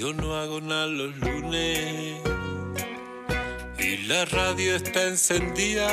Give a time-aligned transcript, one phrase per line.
[0.00, 2.16] Yo no hago nada los lunes
[3.78, 5.88] y la radio está encendida.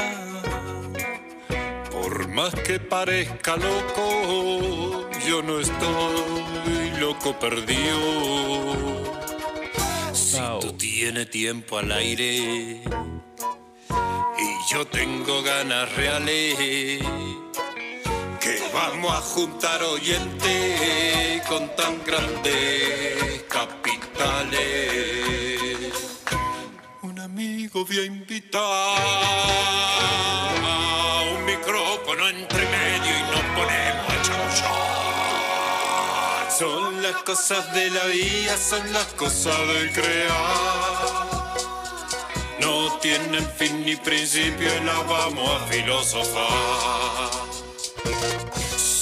[1.91, 7.99] Por más que parezca loco, yo no estoy loco perdido.
[10.13, 12.81] Si tú tienes tiempo al aire
[13.89, 16.55] y yo tengo ganas reales,
[18.39, 23.43] que vamos a juntar oyentes con tan grandes
[27.03, 28.97] Un amigo voy a invitar
[31.35, 34.77] un micrófono entre medio y nos ponemos a chamullar.
[36.57, 41.27] Son las cosas de la vida, son las cosas de crear.
[42.59, 47.46] No tienen fin ni principio y las vamos a filosofar.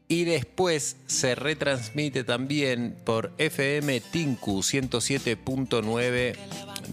[0.08, 6.38] Y después se retransmite también por FM Tinku 107.9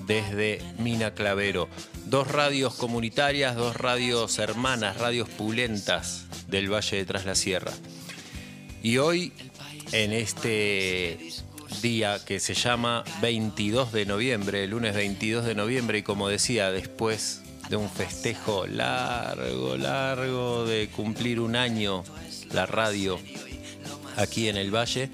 [0.08, 1.68] desde Mina Clavero.
[2.12, 7.72] Dos radios comunitarias, dos radios hermanas, radios pulentas del Valle de Tras la Sierra.
[8.82, 9.32] Y hoy,
[9.92, 11.30] en este
[11.80, 16.70] día que se llama 22 de noviembre, el lunes 22 de noviembre, y como decía,
[16.70, 17.40] después
[17.70, 22.04] de un festejo largo, largo de cumplir un año
[22.52, 23.18] la radio
[24.18, 25.08] aquí en el Valle.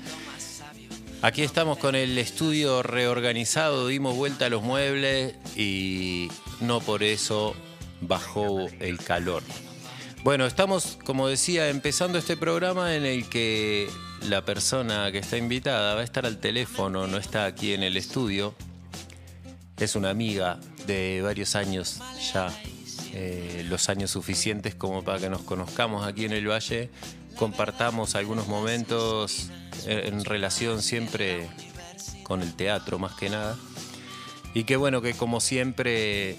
[1.22, 6.28] Aquí estamos con el estudio reorganizado, dimos vuelta a los muebles y
[6.68, 7.56] no por eso
[8.02, 9.42] bajó el calor.
[10.22, 13.88] Bueno, estamos, como decía, empezando este programa en el que
[14.28, 17.96] la persona que está invitada va a estar al teléfono, no está aquí en el
[17.96, 18.54] estudio.
[19.78, 22.00] Es una amiga de varios años
[22.34, 22.52] ya,
[23.14, 26.90] eh, los años suficientes como para que nos conozcamos aquí en el Valle,
[27.36, 29.48] compartamos algunos momentos
[29.86, 31.48] en relación siempre
[32.24, 33.56] con el teatro más que nada.
[34.54, 36.36] Y qué bueno que como siempre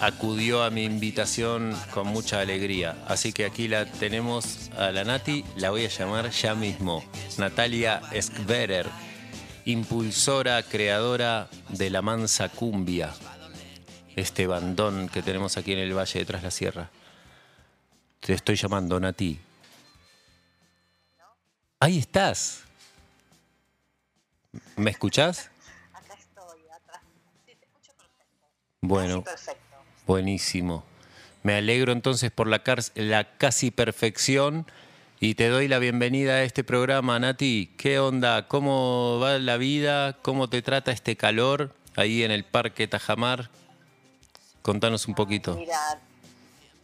[0.00, 2.96] acudió a mi invitación con mucha alegría.
[3.06, 7.04] Así que aquí la tenemos a la Nati, la voy a llamar ya mismo.
[7.38, 8.86] Natalia Esquerer,
[9.64, 13.14] impulsora, creadora de la Mansa Cumbia,
[14.14, 16.90] este bandón que tenemos aquí en el Valle de Tras la Sierra.
[18.20, 19.38] Te estoy llamando, Nati.
[21.78, 22.62] Ahí estás.
[24.76, 25.50] ¿Me escuchás?
[25.92, 27.02] Acá estoy, atrás.
[27.44, 28.46] Sí, te escucho perfecto.
[28.80, 29.65] Bueno, perfecto.
[30.06, 30.84] Buenísimo.
[31.42, 32.62] Me alegro entonces por la,
[33.38, 34.66] casi perfección
[35.20, 37.72] y te doy la bienvenida a este programa, Nati.
[37.76, 38.48] ¿Qué onda?
[38.48, 40.14] ¿Cómo va la vida?
[40.22, 43.50] ¿Cómo te trata este calor ahí en el Parque Tajamar?
[44.62, 45.54] Contanos un poquito.
[45.54, 46.00] Mira,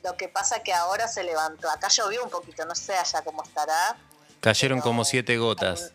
[0.04, 1.68] lo que pasa que ahora se levantó.
[1.70, 3.96] Acá llovió un poquito, no sé allá cómo estará.
[4.40, 5.92] Cayeron pero- como siete gotas.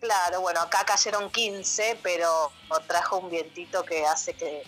[0.00, 2.52] Claro, bueno, acá cayeron 15, pero
[2.86, 4.62] trajo un vientito que hace que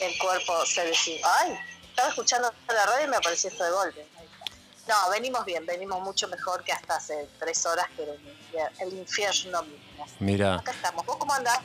[0.00, 1.26] el cuerpo se decida.
[1.40, 1.58] ¡Ay!
[1.88, 4.06] Estaba escuchando la radio y me apareció esto de golpe.
[4.88, 8.04] No, venimos bien, venimos mucho mejor que hasta hace tres horas que
[8.52, 10.06] era el infierno mismo.
[10.20, 10.56] Mira.
[10.56, 11.04] Acá estamos.
[11.04, 11.58] ¿Vos cómo andás?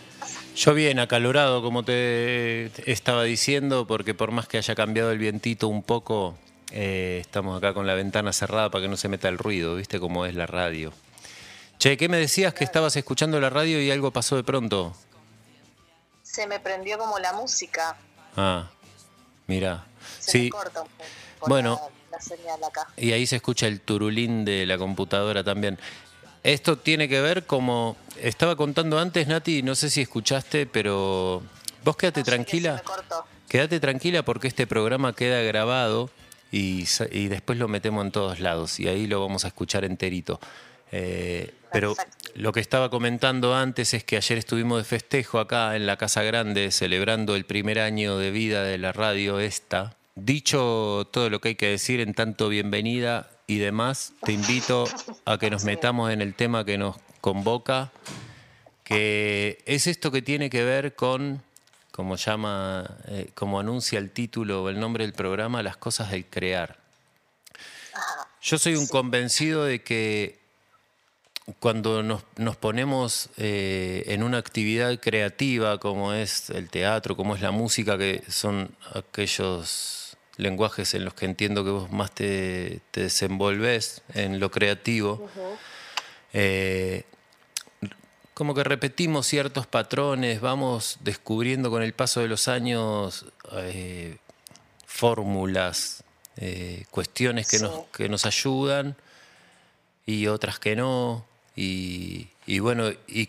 [0.56, 5.68] Yo bien, acalorado, como te estaba diciendo, porque por más que haya cambiado el vientito
[5.68, 6.36] un poco,
[6.72, 10.00] eh, estamos acá con la ventana cerrada para que no se meta el ruido, ¿viste
[10.00, 10.92] cómo es la radio?
[11.78, 14.96] Che, ¿qué me decías que estabas escuchando la radio y algo pasó de pronto?
[16.24, 17.98] Se me prendió como la música.
[18.36, 18.70] Ah,
[19.48, 19.86] mira.
[20.20, 20.88] Se Sí, corta un
[21.40, 21.50] poco.
[21.50, 21.80] Bueno.
[22.12, 22.88] La, la señal acá.
[22.98, 25.78] y ahí se escucha el turulín de la computadora también.
[26.44, 31.44] Esto tiene que ver como estaba contando antes, Nati, no sé si escuchaste, pero
[31.84, 32.84] vos quédate No qué tranquila.
[33.48, 36.10] Quédate tranquila porque este programa queda grabado
[36.52, 36.86] y,
[37.28, 40.40] después lo metemos en todos lados y ahí lo vamos a escuchar enterito.
[40.92, 41.96] Eh, pero.
[42.36, 46.24] Lo que estaba comentando antes es que ayer estuvimos de festejo acá en la Casa
[46.24, 49.96] Grande celebrando el primer año de vida de la radio esta.
[50.16, 54.86] Dicho todo lo que hay que decir en tanto bienvenida y demás, te invito
[55.26, 57.92] a que nos metamos en el tema que nos convoca,
[58.84, 61.42] que es esto que tiene que ver con,
[61.92, 66.26] como llama, eh, como anuncia el título o el nombre del programa, las cosas del
[66.26, 66.78] crear.
[68.42, 70.41] Yo soy un convencido de que
[71.60, 77.42] cuando nos, nos ponemos eh, en una actividad creativa como es el teatro, como es
[77.42, 83.02] la música, que son aquellos lenguajes en los que entiendo que vos más te, te
[83.02, 85.30] desenvolves en lo creativo,
[86.34, 87.04] eh,
[88.34, 94.18] como que repetimos ciertos patrones, vamos descubriendo con el paso de los años eh,
[94.86, 96.04] fórmulas,
[96.90, 97.64] cuestiones que, Sí.
[97.64, 98.96] nos, que nos ayudan
[100.06, 101.26] y otras que no.
[101.56, 103.28] Y, bueno, y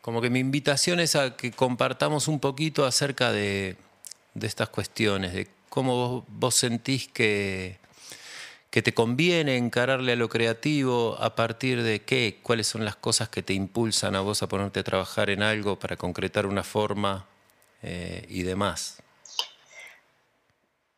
[0.00, 3.76] como que mi invitación es a que compartamos un poquito acerca de,
[4.40, 7.78] estas cuestiones, de cómo vos, vos sentís que,
[8.70, 13.28] que te conviene encararle a lo creativo a partir de qué, cuáles son las cosas
[13.28, 17.26] que te impulsan a vos a ponerte a trabajar en algo para concretar una forma
[17.82, 19.02] eh, y demás.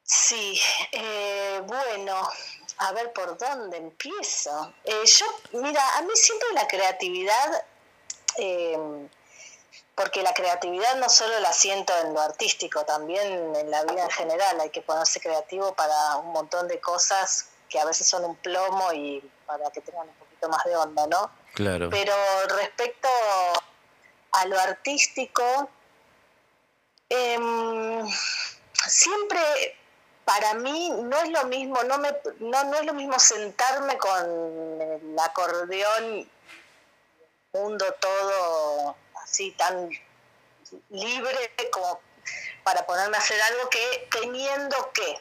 [0.03, 0.59] Sí,
[0.93, 2.29] eh, bueno,
[2.81, 4.73] a ver por dónde empiezo.
[4.85, 5.27] Eh, yo,
[5.61, 7.65] mira, a mí siempre la creatividad,
[8.39, 9.07] eh,
[9.95, 14.11] porque la creatividad no solo la siento en lo artístico, también en la vida en
[14.11, 18.37] general, hay que ponerse creativo para un montón de cosas que a veces son un
[18.37, 21.31] plomo y para que tengan un poquito más de onda, ¿no?
[21.53, 21.91] Claro.
[21.91, 22.15] Pero
[22.49, 23.09] respecto
[24.33, 25.69] a lo artístico,
[27.11, 28.09] em,
[28.89, 29.80] siempre
[30.31, 34.81] para mí no es lo mismo, no, me, no, no es lo mismo sentarme con
[34.81, 36.31] el acordeón,
[37.53, 39.91] mundo todo así tan
[40.91, 42.01] libre como
[42.63, 45.21] para ponerme a hacer algo que teniendo que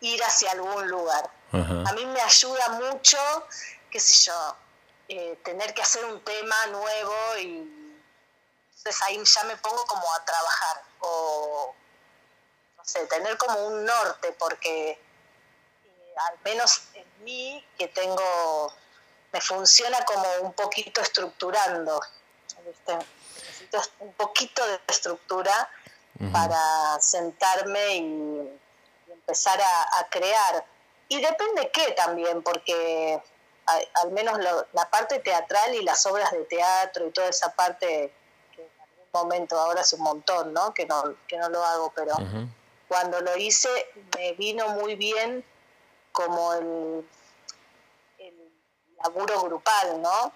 [0.00, 1.30] ir hacia algún lugar.
[1.52, 1.84] Ajá.
[1.86, 3.18] A mí me ayuda mucho,
[3.88, 4.56] qué sé yo,
[5.06, 7.94] eh, tener que hacer un tema nuevo y
[8.68, 11.72] entonces ahí ya me pongo como a trabajar o
[12.90, 18.72] sé, tener como un norte porque eh, al menos en mí que tengo
[19.32, 22.00] me funciona como un poquito estructurando,
[22.66, 22.98] ¿viste?
[23.36, 25.68] Necesito un poquito de estructura
[26.32, 28.00] para sentarme y,
[29.08, 30.64] y empezar a, a crear.
[31.08, 33.22] Y depende qué también, porque
[33.66, 37.54] a- al menos lo- la parte teatral y las obras de teatro y toda esa
[37.54, 38.12] parte
[38.54, 40.74] que en algún momento, ahora hace un montón, ¿no?
[40.74, 42.14] Que no, que no lo hago, pero.
[42.90, 43.68] Cuando lo hice
[44.16, 45.44] me vino muy bien
[46.10, 47.08] como el,
[48.18, 48.52] el
[49.04, 50.32] laburo grupal, ¿no?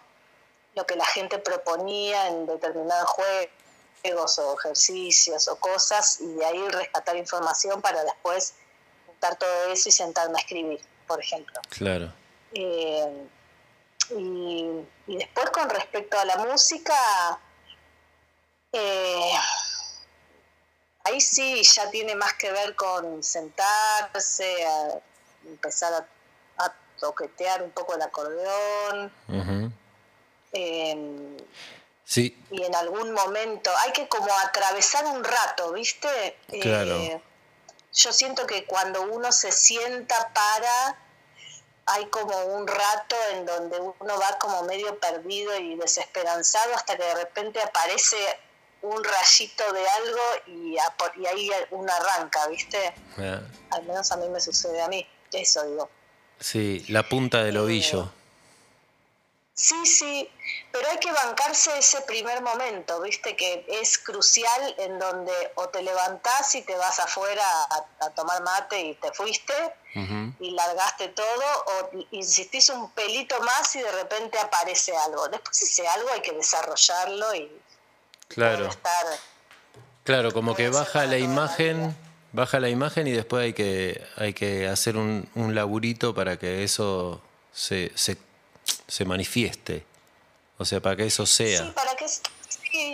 [0.76, 6.68] Lo que la gente proponía en determinados juegos o ejercicios o cosas y de ahí
[6.68, 8.54] rescatar información para después
[9.04, 11.60] juntar todo eso y sentarme a escribir, por ejemplo.
[11.70, 12.12] Claro.
[12.52, 13.26] Eh,
[14.10, 14.70] y,
[15.08, 16.94] y después con respecto a la música,
[18.70, 19.32] eh,
[21.04, 25.00] ahí sí ya tiene más que ver con sentarse, a
[25.46, 29.12] empezar a, a toquetear un poco el acordeón.
[30.52, 31.36] Eh,
[32.06, 36.36] Sí, y en algún momento hay que como atravesar un rato, ¿viste?
[36.48, 37.22] Eh, Claro.
[37.94, 40.98] yo siento que cuando uno se sienta para,
[41.86, 47.04] hay como un rato en donde uno va como medio perdido y desesperanzado hasta que
[47.04, 48.16] de repente aparece
[48.84, 52.94] un rayito de algo y, a- y ahí uno arranca, ¿viste?
[53.18, 55.88] Ah, Al menos a mí me sucede a mí, eso digo.
[56.38, 58.12] sí, la punta del Eh, ovillo.
[59.56, 60.28] Sí, sí,
[60.72, 65.80] pero hay que bancarse ese primer momento, viste, que es crucial en donde o te
[65.80, 67.44] levantás y te vas afuera
[68.00, 69.54] a, tomar mate y te fuiste
[70.40, 75.28] y largaste todo, o insistís un pelito más y de repente aparece algo.
[75.28, 77.48] Después ese algo hay que desarrollarlo y
[78.28, 78.68] claro.
[78.68, 79.06] estar...
[80.04, 81.96] Claro, como que baja la imagen,
[82.32, 86.62] baja la imagen y después hay que, hay que hacer un, un laburito para que
[86.62, 88.18] eso se, se
[88.86, 89.84] se manifieste.
[90.58, 91.64] O sea, para que eso sea.
[91.64, 92.06] Sí, para que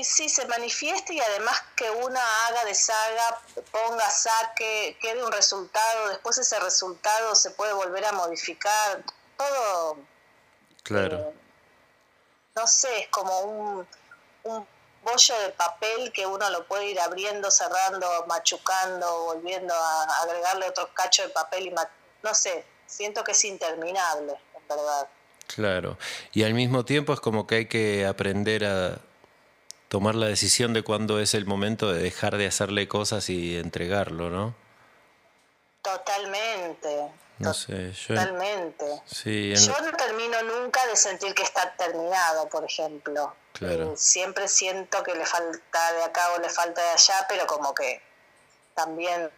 [0.05, 6.39] sí, se manifieste y además que una haga, deshaga, ponga, saque, quede un resultado, después
[6.39, 9.03] ese resultado se puede volver a modificar,
[9.37, 9.99] todo.
[10.83, 11.19] Claro.
[11.19, 11.35] Eh,
[12.57, 13.89] no sé, es como un,
[14.45, 14.67] un
[15.03, 20.93] bollo de papel que uno lo puede ir abriendo, cerrando, machucando, volviendo a agregarle otro
[20.95, 21.75] cacho de papel y
[22.23, 25.09] no sé, siento que es interminable, en verdad.
[25.47, 25.99] Claro.
[26.33, 28.99] Y al mismo tiempo es como que hay que aprender a
[29.89, 34.31] tomar la decisión de cuándo es el momento de dejar de hacerle cosas y entregarlo,
[34.31, 34.55] ¿no?
[35.83, 37.09] Totalmente.
[37.41, 38.15] No sé, yo.
[38.15, 39.03] Totalmente.
[39.25, 43.35] Yo no termino nunca de sentir que está terminado, por ejemplo.
[43.55, 43.97] Claro.
[43.97, 48.03] Siempre siento que le falta de acá o le falta de allá, pero como que
[48.75, 49.31] también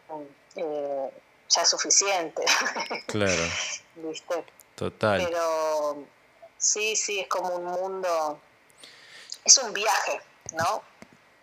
[0.56, 1.10] eh,
[1.48, 2.44] ya es suficiente.
[3.06, 3.42] Claro.
[3.94, 4.44] ¿Viste?
[4.74, 5.24] Total.
[5.24, 6.04] Pero
[6.58, 8.40] sí, sí, es como un mundo,
[9.44, 10.20] es un viaje,
[10.54, 10.82] ¿no?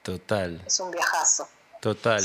[0.03, 0.61] Total.
[0.67, 1.47] Es un viajazo.
[1.79, 2.21] Total.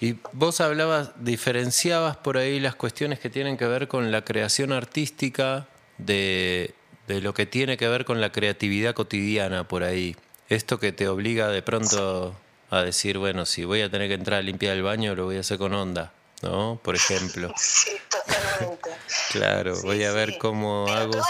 [0.00, 4.72] Y vos hablabas, diferenciabas por ahí las cuestiones que tienen que ver con la creación
[4.72, 5.66] artística
[5.98, 6.74] de,
[7.08, 10.16] de lo que tiene que ver con la creatividad cotidiana por ahí.
[10.48, 12.34] Esto que te obliga de pronto
[12.70, 15.36] a decir, bueno, si voy a tener que entrar a limpiar el baño, lo voy
[15.36, 16.12] a hacer con onda.
[16.42, 16.78] ¿no?
[16.82, 17.52] Por ejemplo.
[17.58, 18.96] Sí, totalmente.
[19.30, 21.12] claro, voy a ver cómo hago.
[21.12, 21.22] Todo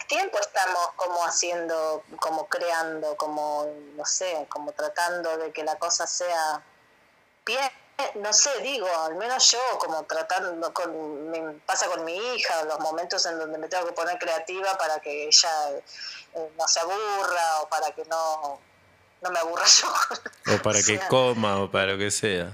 [0.00, 3.66] el tiempo estamos como haciendo, como creando, como,
[3.96, 6.62] no sé, como tratando de que la cosa sea
[7.44, 7.70] bien.
[8.16, 12.78] No sé, digo, al menos yo como tratando, con, me pasa con mi hija, los
[12.80, 15.70] momentos en donde me tengo que poner creativa para que ella
[16.34, 18.60] eh, no se aburra o para que no,
[19.22, 20.54] no me aburra yo.
[20.54, 22.52] O para que coma o para lo que sea.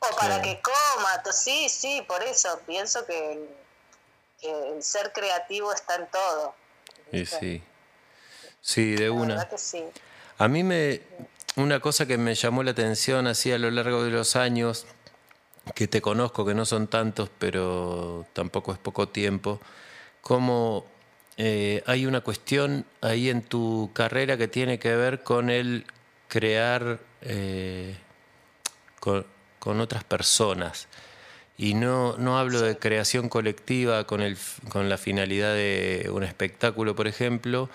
[0.00, 3.48] O para que coma, sí, sí, por eso pienso que
[4.42, 6.54] el, ser creativo está en todo.
[7.10, 7.62] Sí, sí.
[8.60, 9.46] Sí, de una.
[10.38, 11.02] A mí me,
[11.58, 14.86] una cosa que me llamó la atención así a lo largo de los años,
[15.74, 19.60] que te conozco, que no son tantos, pero tampoco es poco tiempo,
[20.22, 20.86] como
[21.36, 25.84] eh, hay una cuestión ahí en tu carrera que tiene que ver con el
[26.28, 27.96] crear, eh,
[29.00, 29.26] con,
[29.58, 30.86] con otras personas.
[31.56, 34.38] Y no, no hablo de creación colectiva con, el,
[34.68, 37.68] con la finalidad de un espectáculo, por ejemplo,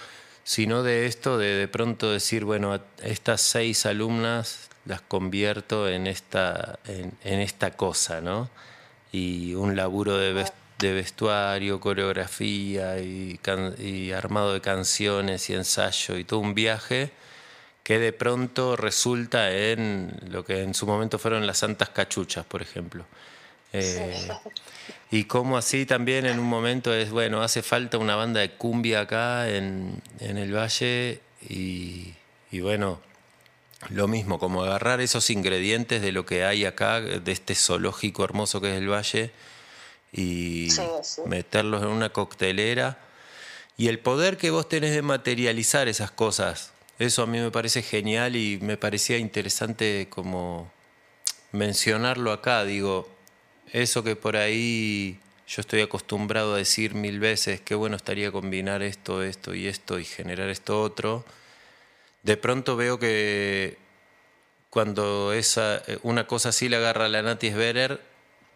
[0.43, 6.79] sino de esto de de pronto decir, bueno, estas seis alumnas las convierto en esta,
[6.85, 8.49] en, esta cosa, ¿no?
[9.11, 10.45] Y un laburo de,
[10.79, 17.11] de vestuario, coreografía y armado de canciones y ensayo y todo un viaje
[17.83, 22.61] que de pronto resulta en lo que en su momento fueron las santas cachuchas, por
[22.61, 23.05] ejemplo.
[23.73, 24.29] Eh,
[25.11, 29.01] y como así también en un momento es, bueno, hace falta una banda de cumbia
[29.01, 32.13] acá en, el valle y,
[32.61, 33.01] bueno,
[33.89, 38.61] lo mismo, como agarrar esos ingredientes de lo que hay acá, de este zoológico hermoso
[38.61, 39.31] que es el valle,
[40.13, 40.69] y
[41.25, 42.99] meterlos en una coctelera.
[43.75, 47.81] Y el poder que vos tenés de materializar esas cosas eso a mí me parece
[47.81, 50.71] genial y me parecía interesante como
[51.51, 52.63] mencionarlo acá.
[52.65, 53.09] Digo,
[53.73, 58.81] eso que por ahí yo estoy acostumbrado a decir mil veces, qué bueno estaría combinar
[58.81, 61.25] esto, esto y esto y generar esto otro.
[62.21, 63.77] De pronto veo que
[64.69, 67.99] cuando esa, una cosa así la agarra la Nati Sverer,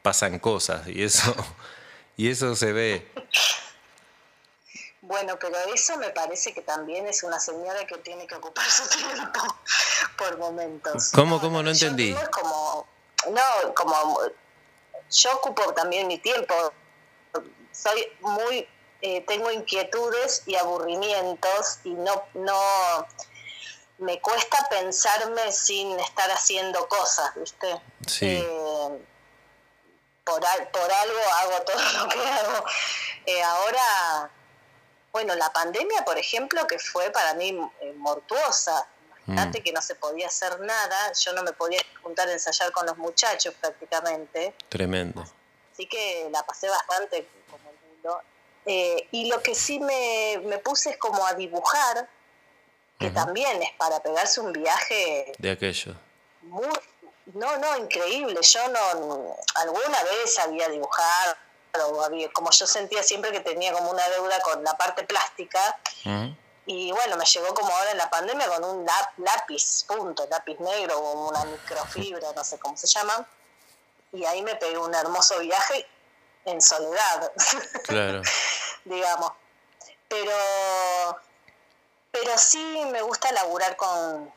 [0.01, 1.36] pasan cosas y eso,
[2.15, 3.07] y eso se ve.
[5.01, 8.88] Bueno, pero eso me parece que también es una señora que tiene que ocupar su
[8.97, 9.39] tiempo
[10.17, 11.12] por momentos.
[11.13, 11.63] ¿Cómo, cómo?
[11.63, 12.12] No entendí.
[12.12, 12.88] No, como,
[13.29, 14.19] no, como
[15.11, 16.53] yo ocupo también mi tiempo.
[17.71, 18.67] Soy muy,
[19.01, 22.59] eh, tengo inquietudes y aburrimientos y no, no,
[23.99, 27.81] me cuesta pensarme sin estar haciendo cosas, ¿viste?
[28.07, 28.25] Sí.
[28.25, 29.05] Eh,
[30.23, 32.65] por, por algo hago todo lo que hago.
[33.25, 34.31] Eh, ahora
[35.17, 37.49] bueno, la pandemia, por ejemplo, que fue para mí
[37.81, 38.87] eh, mortuosa.
[39.27, 39.51] Mm.
[39.51, 42.98] que no se podía hacer nada, yo no me podía juntar a ensayar con los
[42.98, 44.55] muchachos prácticamente.
[44.69, 45.25] Tremendo.
[45.74, 48.22] Así que la pasé bastante como el mundo.
[48.65, 52.10] Eh, y lo que sí me, me, puse es como a dibujar,
[52.98, 55.34] que también es para pegarse un viaje.
[55.38, 55.93] De aquello.
[56.41, 56.67] Muy,
[57.34, 58.39] no, no, increíble.
[58.41, 61.36] Yo no, alguna vez había dibujado,
[62.03, 65.79] había, como yo sentía siempre que tenía como una deuda con la parte plástica.
[66.69, 68.86] Y bueno, me llegó como ahora en la pandemia con un
[69.17, 73.25] lápiz, punto, lápiz negro o una microfibra, no sé cómo se llama.
[74.12, 75.88] Y ahí me pegué un hermoso viaje
[76.43, 77.31] en soledad.
[77.83, 78.21] Claro.
[78.86, 79.31] digamos.
[80.09, 81.21] Pero,
[82.12, 84.33] pero sí me gusta laburar con,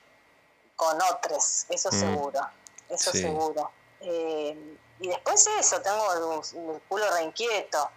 [0.76, 2.00] con otros, eso mm.
[2.00, 2.40] seguro,
[2.88, 3.70] eso seguro.
[4.00, 7.90] Eh, y después eso, tengo el, culo reinquieto,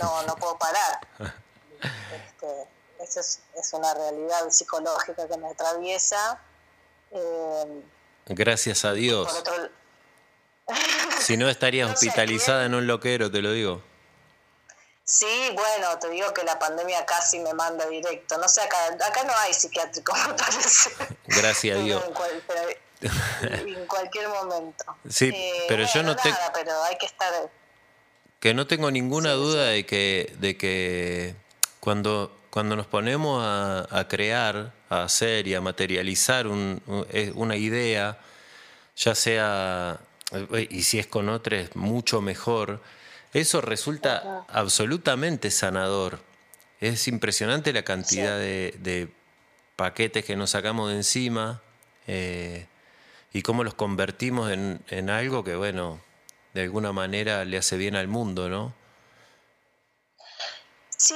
[0.00, 1.00] no, no puedo parar.
[2.12, 2.68] Este,
[3.02, 3.40] eso es,
[3.72, 6.40] una realidad psicológica que me atraviesa.
[7.10, 7.82] Eh,
[8.26, 9.42] Gracias a Dios.
[11.20, 13.82] si no estarías hospitalizada en un loquero, te lo digo.
[15.04, 18.38] Sí, bueno, te digo que la pandemia casi me manda directo.
[18.38, 20.90] No sé, acá, acá no hay psiquiátrico, me parece.
[21.26, 22.02] Gracias a Dios.
[23.42, 24.84] en, cualquier momento.
[25.08, 26.36] Sí, eh, pero yo no tengo...
[26.54, 27.50] Pero hay que estar...
[28.38, 31.36] Que no tengo ninguna duda de que, de que
[31.80, 38.20] cuando, cuando nos ponemos a, crear, a hacer y a materializar una idea,
[38.94, 39.98] ya sea,
[40.32, 42.80] eh, y si es con otros, mucho mejor
[43.32, 46.20] eso resulta absolutamente sanador.
[46.80, 49.08] Es impresionante la cantidad de,
[49.76, 51.62] paquetes que nos sacamos de encima
[52.06, 52.66] eh,
[53.32, 56.00] y cómo los convertimos en, algo que, bueno,
[56.52, 58.74] de alguna manera le hace bien al mundo, ¿no?
[60.90, 61.14] Sí,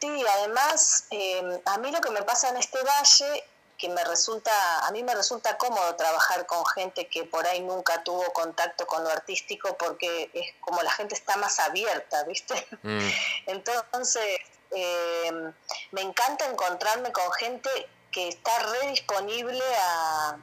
[0.00, 3.44] sí, además, eh, a mí lo que me pasa en este valle
[3.78, 8.02] que me resulta, a mí me resulta cómodo trabajar con gente que por ahí nunca
[8.02, 12.66] tuvo contacto con lo artístico porque es como la gente está más abierta, ¿viste?
[12.82, 13.08] Mm.
[13.46, 14.40] Entonces,
[14.72, 15.52] eh,
[15.92, 17.70] me encanta encontrarme con gente
[18.10, 20.36] que está redisponible a,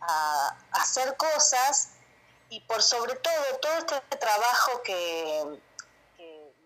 [0.00, 1.92] a, a hacer cosas
[2.50, 5.58] y por sobre todo todo este trabajo que,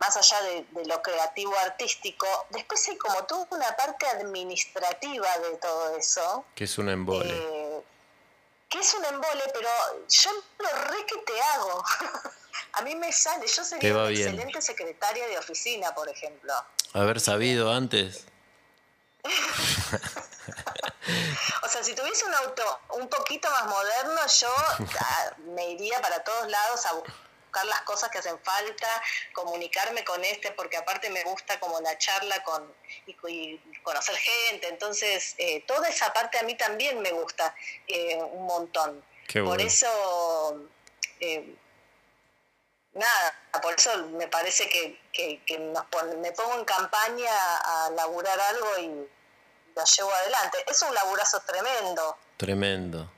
[0.02, 5.96] más allá de, lo creativo artístico, después hay como toda una parte administrativa de todo
[5.96, 6.44] eso.
[6.56, 7.32] Que es un embole.
[7.32, 7.80] Eh,
[8.68, 9.68] que es un embole, pero
[10.08, 11.84] yo lo re que te hago.
[12.72, 16.52] A mí me sale, yo sería una excelente secretaria de oficina, por ejemplo.
[16.94, 18.26] Haber sabido antes.
[21.62, 24.52] o sea, si tuviese un auto un poquito más moderno, yo
[25.00, 26.94] ah, me iría para todos lados a
[27.52, 28.88] buscar las cosas que hacen falta,
[29.34, 32.72] comunicarme con este, porque aparte me gusta como la charla con
[33.06, 37.54] y, conocer gente, entonces eh, toda esa parte a mí también me gusta
[37.86, 39.04] eh, un montón.
[39.44, 39.88] Por eso,
[41.20, 41.54] eh,
[42.94, 47.30] nada, por eso me parece que, que, me pongo en campaña
[47.64, 48.88] a laburar algo y
[49.76, 50.58] lo llevo adelante.
[50.66, 52.16] Es un laburazo tremendo.
[52.38, 53.10] Tremendo.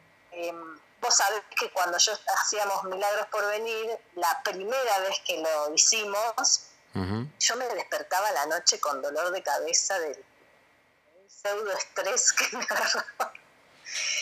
[1.05, 6.63] Vos sabés que cuando yo hacíamos Milagros por Venir, la primera vez que lo hicimos,
[6.95, 10.25] yo me despertaba la noche con dolor de cabeza del
[11.29, 13.35] pseudo estrés que me agarraba.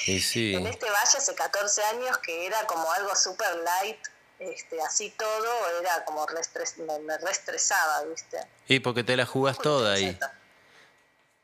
[0.07, 4.05] En este valle hace 14 años que era como algo super light,
[4.41, 8.45] este, así todo, era como me, reestresaba, ¿viste?
[8.67, 10.19] Y porque te la jugás toda ahí.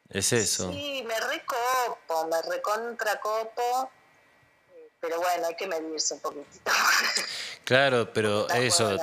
[0.09, 0.73] Es eso.
[0.73, 3.93] Sí, me recopo, me recontracopo
[5.01, 6.71] pero bueno, hay que medirse un poquitito.
[7.65, 8.97] Claro, pero eso,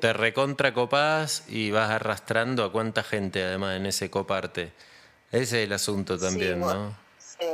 [0.00, 4.72] te recontra copás y vas arrastrando a cuánta gente además en ese coparte.
[5.30, 6.98] Ese es el asunto también, ¿no?
[7.20, 7.46] Sí,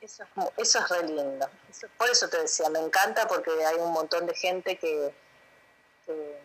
[0.00, 1.50] eso es, eso es re lindo.
[1.98, 5.14] por eso te decía, me encanta porque hay un montón de gente que,
[6.06, 6.40] que,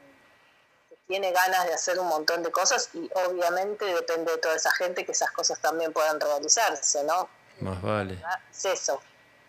[1.08, 5.06] tiene ganas de hacer un montón de cosas y obviamente depende de toda esa gente
[5.06, 7.30] que esas cosas también puedan realizarse, ¿no?
[7.62, 8.22] Más vale.
[8.52, 9.02] Es eso.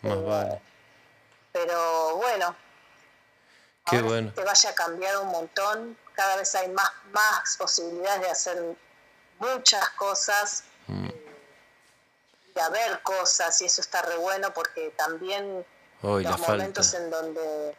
[0.02, 0.69] Más eh, vale
[1.52, 2.56] pero bueno,
[3.88, 4.32] Qué bueno.
[4.32, 8.76] te vaya a cambiar un montón, cada vez hay más, más posibilidades de hacer
[9.38, 11.08] muchas cosas, mm.
[11.08, 15.64] de ver cosas, y eso está re bueno porque también
[16.02, 17.76] los momentos en donde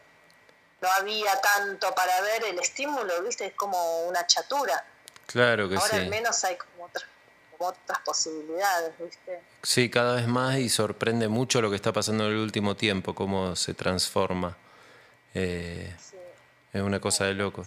[0.80, 4.84] no había tanto para ver, el estímulo, viste, es como una chatura.
[5.26, 7.11] Claro que Ahora al menos hay como otras, como
[7.58, 9.40] otras posibilidades, viste.
[9.62, 13.14] Sí, cada vez más y sorprende mucho lo que está pasando en el último tiempo,
[13.14, 14.56] cómo se transforma.
[15.34, 15.94] Eh,
[16.72, 17.64] es una cosa de loco.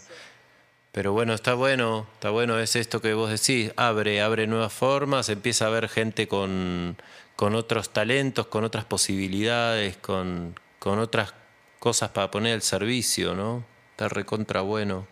[0.92, 5.28] Pero bueno, está bueno, está bueno, es esto que vos decís, abre, abre nuevas formas,
[5.30, 6.98] empieza a ver gente con,
[7.36, 11.34] con otros talentos, con otras posibilidades, con, con otras
[11.80, 13.66] cosas para poner al servicio, ¿no?
[13.92, 15.08] Está recontra bueno.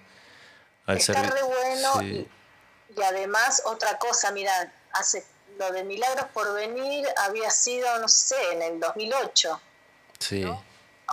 [0.85, 2.25] Al está re bueno
[2.95, 5.25] y además otra cosa, mira, hace
[5.57, 9.61] lo de Milagros por Venir había sido, no sé, en el 2008.
[10.19, 10.45] Sí.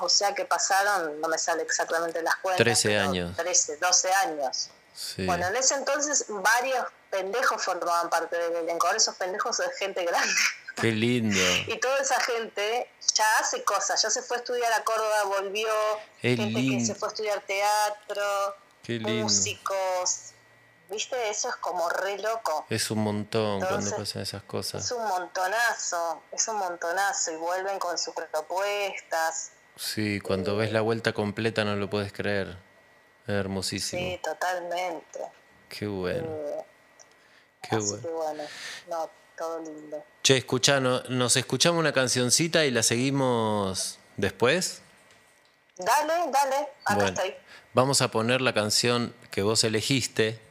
[0.00, 2.64] O sea que pasaron, no me sale exactamente las cuentas.
[2.64, 3.36] 13 años.
[3.36, 4.70] 13, 12 años.
[5.18, 8.86] Bueno, en ese entonces varios pendejos formaban parte del elenco.
[8.86, 10.32] Ahora esos pendejos son gente grande.
[10.76, 11.38] Qué lindo.
[11.66, 15.68] y toda esa gente ya hace cosas, ya se fue a estudiar a Córdoba, volvió,
[16.20, 18.56] gente que se fue a estudiar teatro,
[19.00, 20.29] músicos.
[20.90, 21.30] ¿Viste?
[21.30, 22.66] Eso es como re loco.
[22.68, 24.84] Es un montón cuando pasan esas cosas.
[24.84, 29.52] Es un montonazo, es un montonazo y vuelven con sus propuestas.
[29.76, 32.56] Sí, cuando ves la vuelta completa no lo puedes creer.
[33.26, 34.02] Es hermosísimo.
[34.02, 35.20] Sí, totalmente.
[35.68, 36.26] Qué bueno.
[36.28, 36.64] Eh,
[37.62, 38.08] Qué bueno.
[38.10, 38.42] bueno.
[38.88, 40.04] No, todo lindo.
[40.24, 44.82] Che, escucha, ¿nos escuchamos una cancioncita y la seguimos después?
[45.76, 47.34] Dale, dale, acá estoy.
[47.72, 50.49] Vamos a poner la canción que vos elegiste.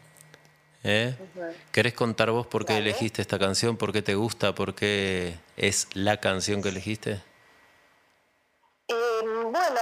[0.84, 1.16] ¿Eh?
[1.72, 3.78] ¿Querés contar vos por qué elegiste esta canción?
[3.78, 4.56] ¿Por qué te gusta?
[4.56, 7.22] ¿Por qué es la canción que elegiste?
[9.52, 9.82] bueno,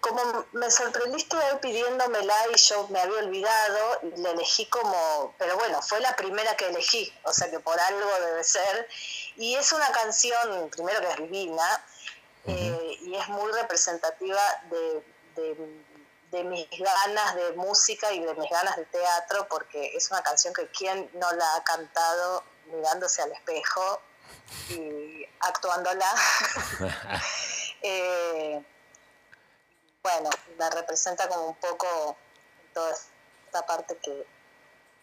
[0.00, 5.56] como me sorprendiste hoy pidiéndomela y yo me había olvidado y la elegí como, pero
[5.56, 8.88] bueno, fue la primera que elegí, o sea que por algo debe ser.
[9.36, 11.84] Y es una canción, primero que es divina,
[12.46, 15.02] eh, y es muy representativa de,
[15.36, 15.56] de,
[16.32, 20.68] mis ganas de música y de mis ganas de teatro, porque es una canción que
[20.68, 24.00] quien no la ha cantado mirándose al espejo
[24.70, 26.14] y actuándola.
[27.82, 28.62] eh,
[30.02, 32.16] bueno, la representa como un poco
[32.72, 34.26] toda esta parte que,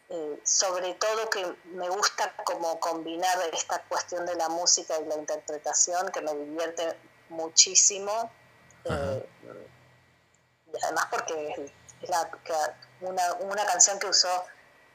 [0.10, 5.16] eh, sobre todo que me gusta como combinar esta cuestión de la música y la
[5.16, 6.98] interpretación, que me divierte
[7.30, 8.32] muchísimo.
[8.86, 9.30] Eh,
[10.76, 12.10] y además porque es
[13.02, 14.44] una, una, canción que usó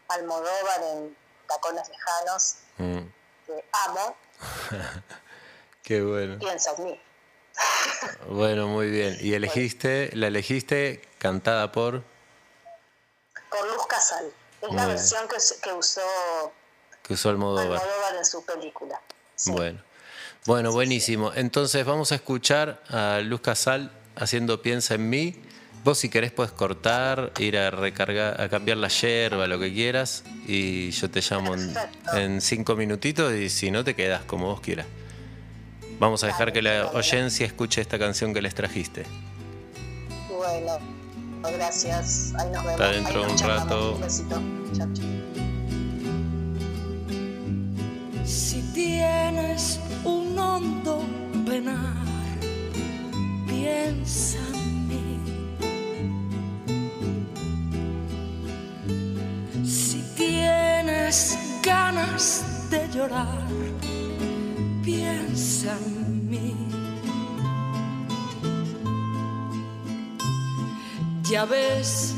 [0.08, 1.16] Almodóvar en
[1.48, 3.00] Tacones Lejanos, mm.
[3.46, 4.16] que amo.
[5.82, 6.38] Qué bueno.
[6.38, 7.00] Piensa en mí.
[8.28, 9.16] Bueno, muy bien.
[9.20, 12.04] ¿Y elegiste, la elegiste cantada por?
[13.50, 14.32] Por Luz Casal.
[14.62, 16.02] Es la versión que, que, usó
[17.02, 17.80] que usó Almodóvar.
[17.80, 19.00] Almodóvar en su película.
[19.46, 19.82] Bueno.
[20.46, 21.32] Bueno, buenísimo.
[21.34, 25.42] Entonces vamos a escuchar a Luz Casal haciendo Piensa en mí.
[25.82, 30.24] Vos si querés puedes cortar, ir a recargar, a cambiar la yerba, lo que quieras,
[30.46, 31.54] y yo te llamo
[32.12, 34.86] en cinco minutitos y si no te quedas como vos quieras.
[35.98, 39.04] Vamos a dejar que la oyencia escuche esta canción que les trajiste.
[40.28, 40.78] Bueno,
[41.42, 42.32] gracias.
[42.38, 42.72] Ahí nos vemos.
[42.72, 43.94] Está dentro de un rato.
[43.94, 44.42] Un besito.
[44.74, 45.06] Chao, chao.
[48.24, 51.04] Si tienes un hondo
[51.46, 51.96] penar,
[53.46, 54.38] piensa
[61.10, 63.48] tienes ganas de llorar,
[64.84, 66.54] piensa en mí.
[71.28, 72.14] Ya ves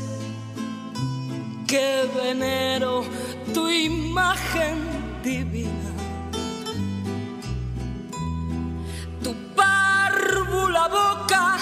[1.67, 3.03] que venero
[3.51, 4.77] tu imagen
[5.23, 5.91] divina.
[9.23, 11.57] Tu párvula boca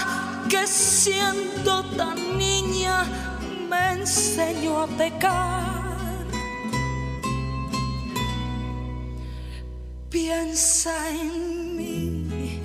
[0.49, 3.05] que siendo tan niña
[3.69, 5.80] me enseñó a pecar
[10.11, 12.59] piensa en mí.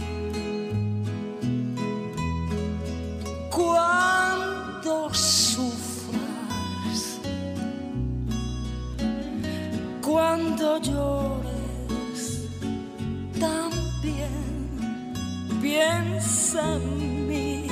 [3.50, 6.18] Cuando sufras,
[10.04, 12.42] cuando llores,
[13.38, 15.14] también
[15.62, 17.66] piensa en mí.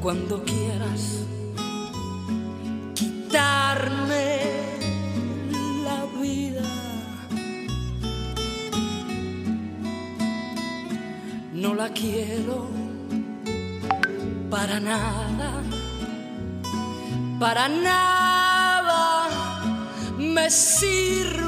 [0.00, 1.27] Cuando quieras
[11.94, 12.68] quiero
[14.50, 15.62] para nada,
[17.38, 19.28] para nada
[20.18, 21.47] me sirve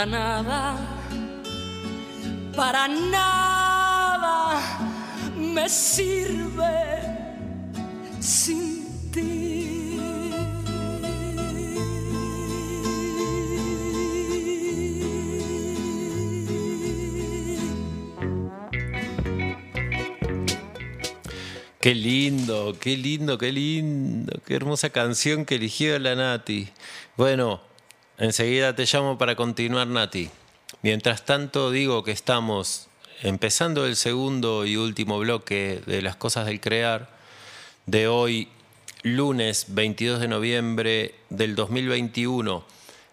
[0.00, 0.76] Para nada,
[2.56, 4.62] para nada
[5.36, 7.02] me sirve
[8.18, 10.00] sin ti.
[21.78, 26.70] Qué lindo, qué lindo, qué lindo, qué hermosa canción que eligió la Nati.
[27.18, 27.60] Bueno,
[28.20, 30.30] enseguida te llamo para continuar, Nati.
[30.82, 32.86] Mientras tanto, digo que estamos
[33.22, 37.08] empezando el segundo y último bloque de las cosas del crear
[37.86, 38.48] de hoy,
[39.02, 42.62] lunes 22 de noviembre del 2021.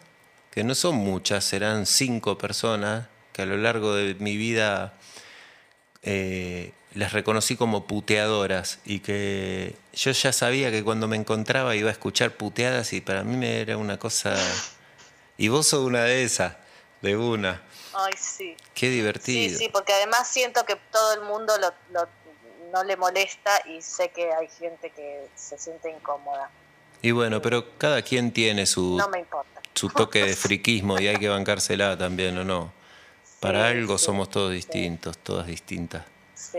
[0.50, 4.92] que no son muchas, serán cinco personas, que a lo largo de mi vida
[6.02, 11.88] eh, las reconocí como puteadoras y que yo ya sabía que cuando me encontraba iba
[11.88, 14.36] a escuchar puteadas y para mí me era una cosa...
[15.38, 16.54] Y vos sos una de esas,
[17.00, 17.62] de una.
[17.94, 18.56] Ay, sí.
[18.74, 19.58] Qué Sí, divertido.
[19.58, 22.08] sí, porque además siento que todo el mundo lo, lo-
[22.72, 26.50] no le molesta y sé que hay gente que se siente incómoda.
[27.02, 29.60] Y bueno, pero cada quien tiene su, No me importa.
[29.74, 32.72] su toque de friquismo y hay que bancársela también, ¿o no?
[33.40, 34.56] Para Sí, algo sí, somos todos sí.
[34.56, 36.04] distintos, todas distintas.
[36.40, 36.58] Sí,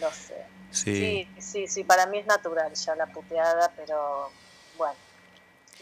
[0.00, 0.46] lo sé.
[0.70, 0.94] Sí.
[0.94, 4.30] Sí, sí, sí, para mí es natural ya la puteada, pero
[4.76, 4.94] bueno,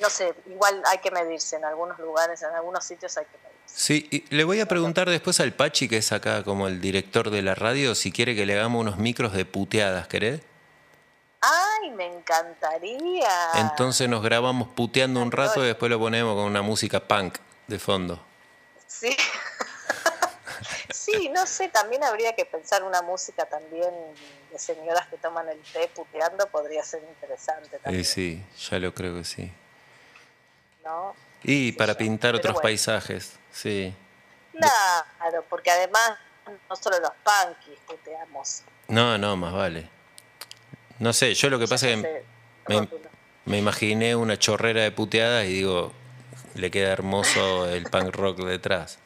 [0.00, 3.54] no sé, igual hay que medirse en algunos lugares, en algunos sitios hay que medirse.
[3.66, 7.30] Sí, y le voy a preguntar después al Pachi, que es acá como el director
[7.30, 10.42] de la radio, si quiere que le hagamos unos micros de puteadas, ¿querés?
[11.40, 13.50] ¡Ay, me encantaría!
[13.54, 17.78] Entonces nos grabamos puteando un rato y después lo ponemos con una música punk de
[17.78, 18.24] fondo.
[18.86, 19.16] Sí.
[21.04, 23.90] sí, no sé, también habría que pensar una música también
[24.50, 28.94] de señoras que toman el té puteando, podría ser interesante Y también, sí, ya lo
[28.94, 29.52] creo que sí.
[30.84, 31.14] ¿no?
[31.42, 32.62] Y para pintar otros bueno.
[32.62, 33.94] paisajes, sí.
[34.52, 36.18] Claro, porque además
[36.68, 38.62] no solo los punkis puteamos.
[38.88, 39.88] No, no, más vale.
[40.98, 42.24] No sé, yo lo que pasa es que
[42.68, 42.88] me,
[43.44, 45.92] me imaginé una chorrera de puteadas y digo,
[46.54, 48.98] le queda hermoso el punk rock detrás.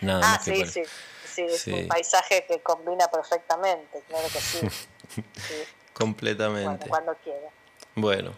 [0.00, 0.82] Nada Ah, más que sí, sí,
[1.24, 1.72] sí, es Sí.
[1.72, 4.58] un paisaje que combina perfectamente, claro que sí.
[5.36, 6.88] Sí, Bueno, Completamente.
[6.88, 7.48] cuando quiera.
[7.96, 8.32] Bueno,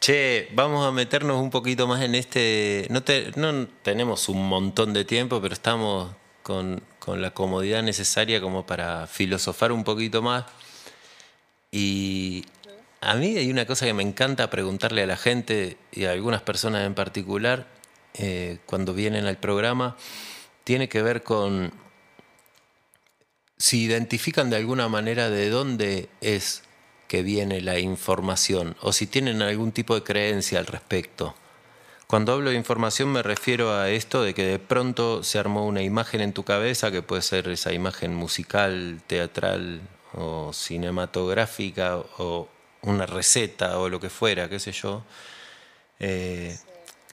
[0.00, 2.86] che, vamos a meternos un poquito más en este.
[2.90, 8.40] No, te- no tenemos un montón de tiempo, pero estamos con, con la comodidad necesaria
[8.40, 10.44] como para filosofar un poquito más.
[11.70, 12.44] Y
[13.00, 16.42] a mí hay una cosa que me encanta preguntarle a la gente y a algunas
[16.42, 17.66] personas en particular
[18.14, 19.96] eh, cuando vienen al programa,
[20.64, 21.72] tiene que ver con
[23.56, 26.62] si identifican de alguna manera de dónde es
[27.06, 31.34] que viene la información o si tienen algún tipo de creencia al respecto.
[32.06, 35.82] Cuando hablo de información me refiero a esto de que de pronto se armó una
[35.82, 39.80] imagen en tu cabeza, que puede ser esa imagen musical, teatral
[40.12, 42.48] o cinematográfica o
[42.82, 45.02] una receta o lo que fuera, qué sé yo.
[45.98, 46.56] Eh,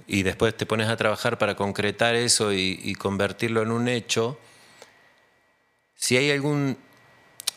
[0.08, 4.40] Y después te pones a trabajar para concretar eso y, convertirlo en un hecho.
[5.96, 6.78] Si hay algún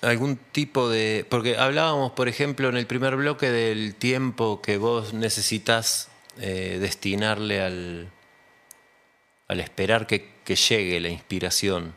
[0.02, 1.26] algún tipo de.
[1.28, 7.62] Porque hablábamos, por ejemplo, en el primer bloque del tiempo que vos necesitas eh, destinarle
[7.62, 8.10] al,
[9.48, 11.94] al esperar que llegue la inspiración.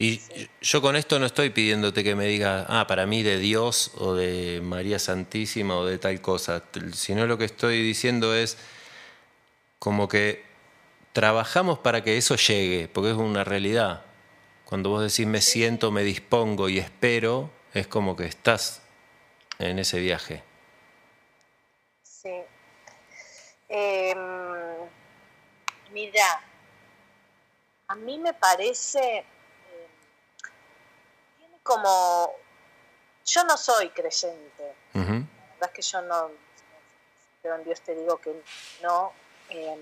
[0.00, 0.20] Y
[0.60, 4.14] yo con esto no estoy pidiéndote que me digas, ah, para mí de Dios o
[4.14, 8.58] de María Santísima o de tal cosa, sino lo que estoy diciendo es
[9.80, 10.44] como que
[11.12, 14.04] trabajamos para que eso llegue, porque es una realidad.
[14.64, 18.82] Cuando vos decís me siento, me dispongo y espero, es como que estás
[19.58, 20.44] en ese viaje.
[22.04, 22.30] Sí.
[23.68, 24.16] Em,
[25.92, 26.40] mira,
[27.88, 29.24] a mí me parece,
[31.68, 32.34] como,
[33.26, 34.74] yo no soy creyente,
[35.20, 36.30] la verdad es que yo no,
[37.42, 38.42] pero en Dios te digo que
[38.82, 39.12] no.
[39.50, 39.78] em,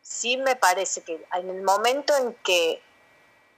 [0.00, 2.82] sí me parece que en el momento en que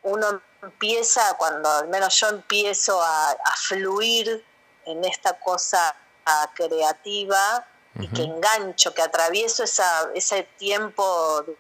[0.03, 4.45] uno empieza, cuando al menos yo empiezo a, a fluir
[4.87, 5.95] en esta cosa
[6.27, 7.67] ah, creativa
[8.01, 11.57] y que engancho, que atravieso esa, ese tiempo de,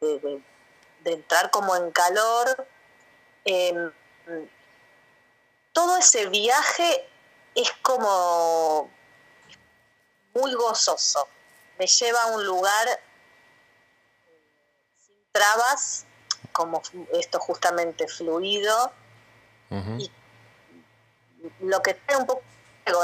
[0.00, 0.42] de- de-
[1.04, 2.66] de entrar como en calor,
[3.44, 3.90] em,
[5.72, 7.08] todo ese viaje
[7.54, 8.90] es como
[10.34, 11.28] muy gozoso.
[11.78, 12.98] Me lleva a un lugar eh,
[14.98, 16.04] sin trabas,
[16.52, 18.92] como esto justamente fluido,
[19.98, 20.10] y
[21.60, 22.42] lo que trae un poco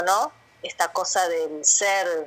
[0.05, 0.33] ¿no?
[0.63, 2.27] Esta cosa del ser,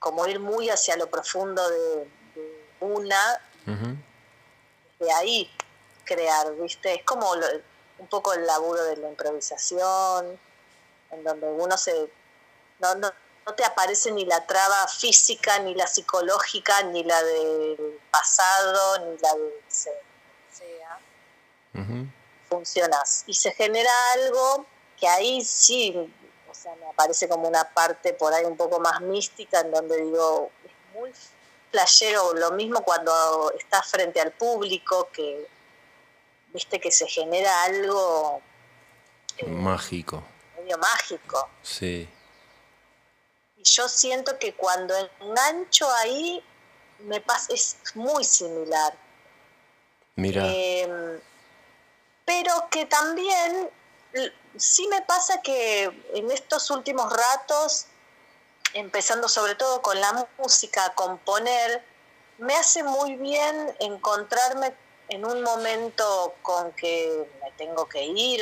[0.00, 3.40] como ir muy hacia lo profundo de, de una,
[4.98, 5.50] de ahí
[6.04, 6.94] crear, ¿viste?
[6.94, 7.46] Es como lo-
[7.98, 10.38] un poco el laburo de la improvisación,
[11.10, 12.10] en donde uno se...
[12.80, 13.10] No, no,
[13.46, 19.18] no te aparece ni la traba física, ni la psicológica, ni la del pasado, ni
[19.18, 19.62] la de...
[19.68, 20.02] se-
[20.52, 20.98] sea
[22.48, 23.24] funcionas.
[23.26, 24.66] Y se genera algo
[24.98, 25.94] que ahí sí,
[26.50, 29.96] o sea, me aparece como una parte por ahí un poco más mística, en donde
[30.02, 31.12] digo, es muy
[31.70, 35.48] flashero, lo mismo cuando estás frente al público, que
[36.54, 38.40] viste que se genera algo
[39.36, 40.22] eh, Mágico,
[40.56, 41.48] medio mágico.
[41.62, 42.08] sí.
[43.58, 46.42] Y yo siento que cuando engancho ahí,
[47.00, 48.94] me pasa, es muy similar.
[50.16, 51.20] Mira, Eh,
[52.24, 53.68] pero que también
[54.56, 57.86] sí me pasa que en estos últimos ratos,
[58.74, 61.84] empezando sobre todo con la música, a componer,
[62.38, 64.74] me hace muy bien encontrarme
[65.08, 68.40] en un momento con que me tengo que ir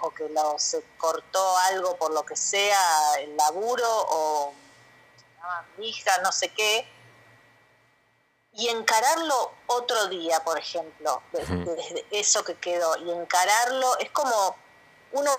[0.00, 4.54] o que lo- se cortó algo por lo que sea, el laburo o
[5.42, 6.86] ah, mi hija, no sé qué,
[8.52, 14.56] y encararlo otro día, por ejemplo, desde eso que quedó, y encararlo es como
[15.12, 15.30] uno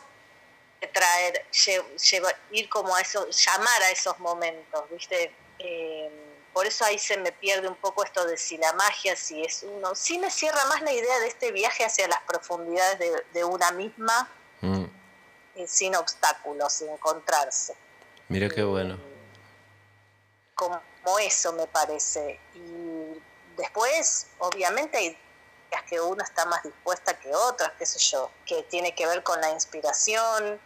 [0.94, 5.34] traer, lle- lleva- ir como a eso, llamar a esos momentos, ¿viste?
[5.60, 6.25] Eh,
[6.56, 9.63] por eso ahí se me pierde un poco esto de si la magia, si es
[9.63, 9.93] uno.
[9.93, 13.71] Sí me cierra más la idea de este viaje hacia las profundidades de, de una
[13.71, 14.29] misma,
[14.62, 14.85] Mm,
[15.67, 17.75] sin obstáculos, sin encontrarse.
[18.29, 18.97] mira qué bueno.
[20.56, 22.39] como eso me parece.
[22.53, 23.21] Y
[23.58, 25.10] después, obviamente, hay
[25.69, 29.21] días que uno está más dispuesta que otras, qué sé yo, que tiene que ver
[29.23, 30.60] con la inspiración.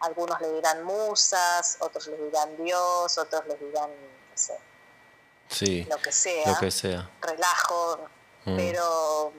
[0.00, 4.58] Algunos le dirán musas, otros le dirán Dios, otros le dirán, no sé,
[5.50, 7.10] Sí, lo que sea, lo que sea.
[7.20, 8.08] relajo,
[8.44, 8.56] Mm.
[8.56, 9.32] pero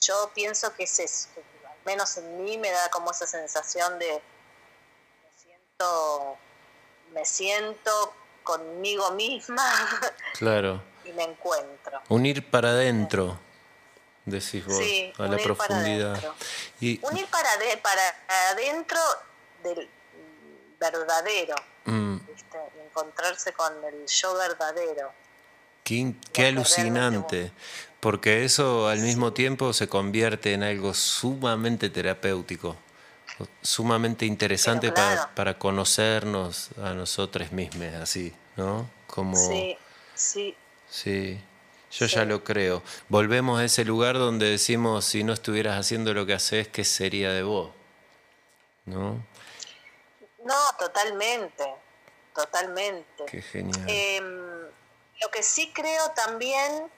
[0.00, 3.98] yo pienso que es eso, que al menos en mí me da como esa sensación
[3.98, 4.22] de
[7.12, 9.64] me siento conmigo misma
[10.38, 10.82] Claro.
[11.04, 12.00] y me encuentro.
[12.08, 13.38] Unir para adentro,
[14.24, 16.34] decís vos, Sí, a la para profundidad.
[16.80, 18.02] Y Unir para, de- para
[18.50, 19.00] adentro
[19.62, 19.88] del
[20.78, 21.54] verdadero,
[21.86, 22.58] mm, ¿viste?
[22.76, 25.12] Y encontrarse con el yo verdadero.
[25.84, 27.52] qué, alucinante,
[28.00, 32.76] porque eso al mismo tiempo se convierte en algo sumamente terapéutico,
[33.62, 35.16] sumamente interesante claro.
[35.22, 38.88] para, para conocernos a nosotros mismos, así, ¿no?
[39.06, 39.76] Como, Sí,
[40.14, 40.56] sí,
[40.90, 41.40] Sí,
[41.92, 42.14] yo Sí.
[42.14, 42.82] ya lo creo.
[43.08, 47.32] Volvemos a ese lugar donde decimos, si no estuvieras haciendo lo que haces, ¿qué sería
[47.32, 47.70] de vos?
[48.86, 49.24] ¿No?
[50.46, 51.74] No, totalmente,
[52.34, 53.24] totalmente.
[53.26, 53.84] Qué genial.
[53.88, 54.62] Em,
[55.20, 56.90] lo que sí creo también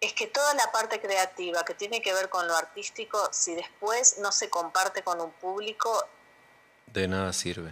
[0.00, 4.18] es que toda la parte creativa que tiene que ver con lo artístico, si después
[4.18, 6.06] no se comparte con un público,
[6.86, 7.70] De nada sirve.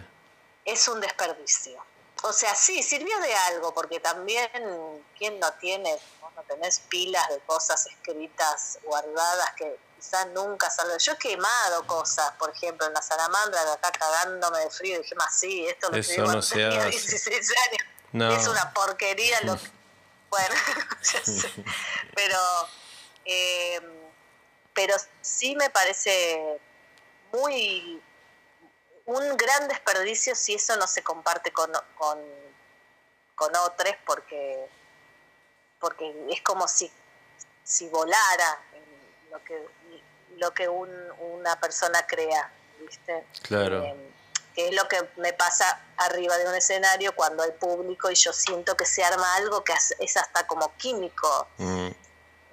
[0.65, 1.83] es un desperdicio.
[2.23, 4.49] O sea, sí, sirvió de algo, porque también,
[5.17, 10.97] ¿quién no tiene, vos no tenés pilas de cosas escritas, guardadas, que quizás nunca salen?
[10.99, 15.01] Yo he quemado cosas, por ejemplo, en la salamandra, de acá cagándome de frío, y
[15.01, 16.89] dije, más sí, esto lo escribí no cuando se tenía hace.
[16.89, 17.87] 16 años.
[18.13, 18.31] No.
[18.31, 19.77] Es una porquería lo que...
[20.29, 20.55] Bueno,
[22.15, 22.37] pero,
[23.23, 23.79] eh,
[24.73, 26.59] pero sí me parece
[27.31, 28.03] muy
[29.05, 32.19] un gran desperdicio si eso no se comparte con, con,
[33.35, 34.69] con otros porque
[35.79, 36.91] porque es como si,
[37.63, 39.65] si volara en lo que
[40.37, 43.23] lo que un- una persona crea ¿viste?
[43.43, 43.83] Claro.
[43.83, 43.95] Eh,
[44.55, 48.33] que es lo que me pasa arriba de un escenario cuando hay público y yo
[48.33, 51.87] siento que se arma algo que es hasta como químico Mm,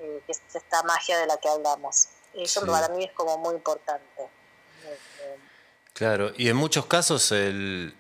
[0.01, 2.67] eh, que es esta magia de la que hablamos eso Sí.
[2.67, 4.23] para mí es como muy importante
[4.85, 5.39] eh,
[5.93, 7.95] Claro, y en muchos casos el...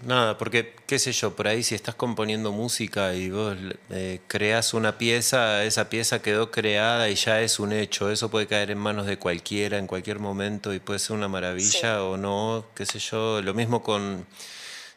[0.00, 3.56] Nada, porque, qué sé yo, por ahí si estás componiendo música y vos
[3.90, 8.08] eh, creás una pieza, esa pieza quedó creada y ya es un hecho.
[8.08, 11.70] Eso puede caer en manos de cualquiera en cualquier momento y puede ser una maravilla
[11.70, 11.86] Sí.
[12.00, 13.42] o no, qué sé yo.
[13.42, 14.24] Lo mismo con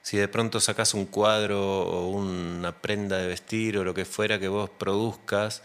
[0.03, 4.39] si de pronto sacás un cuadro o una prenda de vestir o lo que fuera
[4.39, 5.63] que vos produzcas.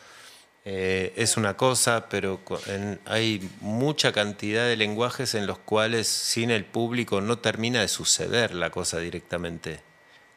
[0.68, 6.50] Eh, es una cosa, pero en- hay mucha cantidad de lenguajes en los cuales sin
[6.50, 9.80] el público no termina de suceder la cosa directamente.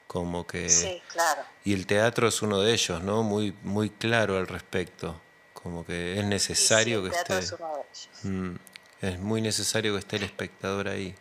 [0.06, 0.70] Como que...
[0.70, 3.24] sí claro Y el teatro es uno de ellos, ¿no?
[3.24, 5.20] Muy, muy claro al respecto.
[5.54, 7.46] Como que es sí, necesario el que teatro esté...
[7.56, 8.10] es uno de ellos.
[8.22, 8.56] Mm,
[9.02, 11.16] es muy necesario que esté el espectador ahí.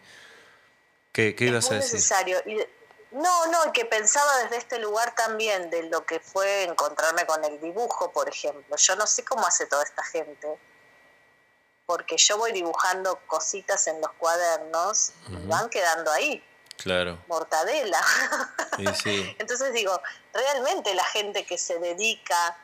[1.12, 1.94] ¿Qué, qué Es ibas a decir?
[1.94, 2.38] necesario.
[2.44, 2.68] Y de-
[3.10, 7.42] no, no, y que pensaba desde este lugar también de lo que fue encontrarme con
[7.44, 8.76] el dibujo, por ejemplo.
[8.76, 10.58] Yo no sé cómo hace toda esta gente,
[11.86, 16.44] porque yo voy dibujando cositas en los cuadernos y van quedando ahí,
[16.76, 17.18] Claro.
[17.26, 18.00] mortadela.
[18.78, 20.00] Y sí, Entonces digo,
[20.32, 22.58] realmente la gente que se dedica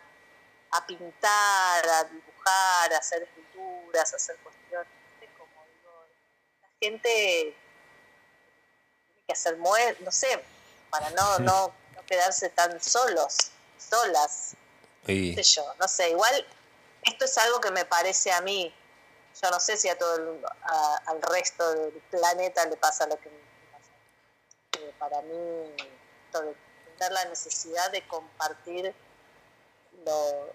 [0.72, 4.88] a pintar, a dibujar, a hacer esculturas, a hacer cuestiones,
[5.38, 6.06] como digo,
[6.60, 7.56] la gente
[9.26, 10.42] que hacer muer, no sé,
[10.90, 13.36] para no, no, no quedarse tan solos,
[13.78, 14.54] solas,
[15.34, 16.46] sé yo, no sé, igual
[17.02, 18.72] esto es algo que me parece a mí,
[19.42, 23.18] yo no sé si a todo el- a- al resto del planeta le pasa lo
[23.18, 23.38] que me
[23.72, 24.92] pasa.
[24.98, 25.74] Para mí,
[26.26, 26.54] esto de
[26.98, 28.94] tener la necesidad de compartir
[30.04, 30.52] lo,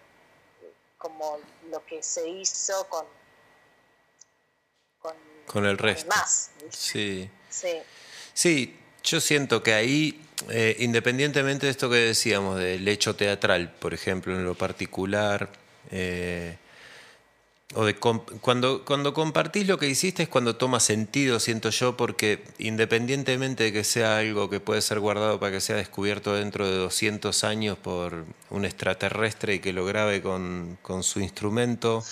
[0.98, 1.40] como
[1.70, 3.06] lo que se hizo con,
[5.02, 5.16] con,
[5.46, 6.08] Con el resto.
[6.10, 6.52] más.
[6.72, 7.30] sí.
[7.50, 7.82] Sí,
[8.40, 8.74] Sí,
[9.04, 10.18] yo siento que ahí,
[10.50, 15.50] eh, independientemente de esto que decíamos, del hecho teatral, por ejemplo, en lo particular,
[15.92, 16.56] eh,
[17.74, 22.42] o de cuando, cuando compartís lo que hiciste es cuando toma sentido, siento yo, porque
[22.60, 26.78] independientemente de que sea algo que puede ser guardado para que sea descubierto dentro de
[26.78, 32.06] 200 años por un extraterrestre y que lo grabe con, con su instrumento,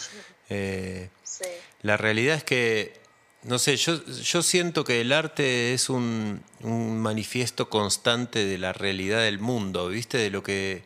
[0.50, 1.46] eh, sí,
[1.84, 3.07] la realidad es que,
[3.48, 8.74] no sé, yo, yo siento que el arte es un, un manifiesto constante de la
[8.74, 10.18] realidad del mundo, ¿viste?
[10.18, 10.84] De lo que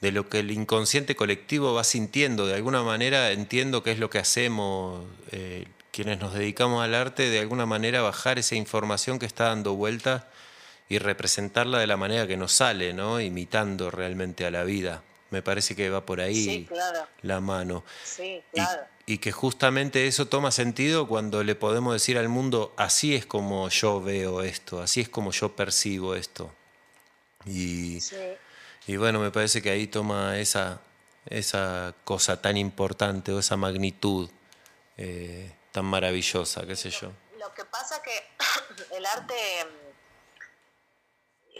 [0.00, 2.46] de lo que el inconsciente colectivo va sintiendo.
[2.46, 7.28] De alguna manera entiendo que es lo que hacemos eh, quienes nos dedicamos al arte,
[7.28, 10.24] de alguna manera bajar esa información que está dando vueltas
[10.88, 13.20] y representarla de la manera que nos sale, ¿no?
[13.20, 15.02] Imitando realmente a la vida.
[15.30, 17.84] Me parece que va por ahí sí, claro, la mano.
[18.02, 18.82] sí, claro.
[18.99, 23.68] y que justamente eso toma sentido cuando le podemos decir al mundo, así es como
[23.68, 26.52] yo veo esto, así es como yo percibo esto.
[27.46, 28.16] Y, Sí.
[28.86, 30.80] y bueno, me parece que ahí toma esa,
[31.26, 34.30] esa cosa tan importante o esa magnitud
[34.96, 37.10] eh, tan maravillosa, qué sé yo.
[37.38, 38.12] Lo que pasa que
[38.96, 39.34] el arte,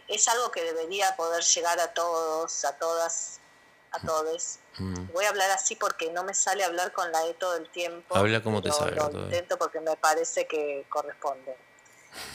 [0.09, 3.39] es algo que debería poder llegar a todos, a todas,
[3.93, 4.59] a todos.
[4.78, 5.12] Mm.
[5.12, 8.16] Voy a hablar así porque no me sale hablar con la E todo el tiempo.
[8.16, 11.57] Habla como te salga, Lo intento porque me parece que corresponde.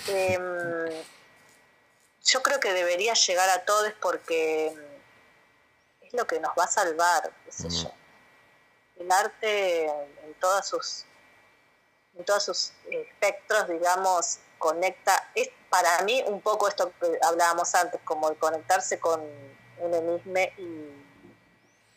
[0.07, 0.89] Em,
[2.25, 4.67] yo creo que debería llegar a todos porque
[6.01, 7.83] es lo que nos va a salvar, qué sé Mm.
[7.83, 7.91] yo.
[8.97, 11.05] El arte en todas sus
[12.17, 17.99] en todos sus espectros, digamos, conecta, es para mí un poco esto que hablábamos antes,
[18.05, 19.21] como el conectarse con
[19.79, 21.04] uno mismo y,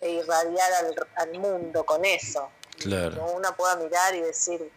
[0.00, 2.48] e irradiar al, al mundo con eso.
[2.76, 3.24] Que Claro.
[3.34, 4.70] uno pueda mirar y decir,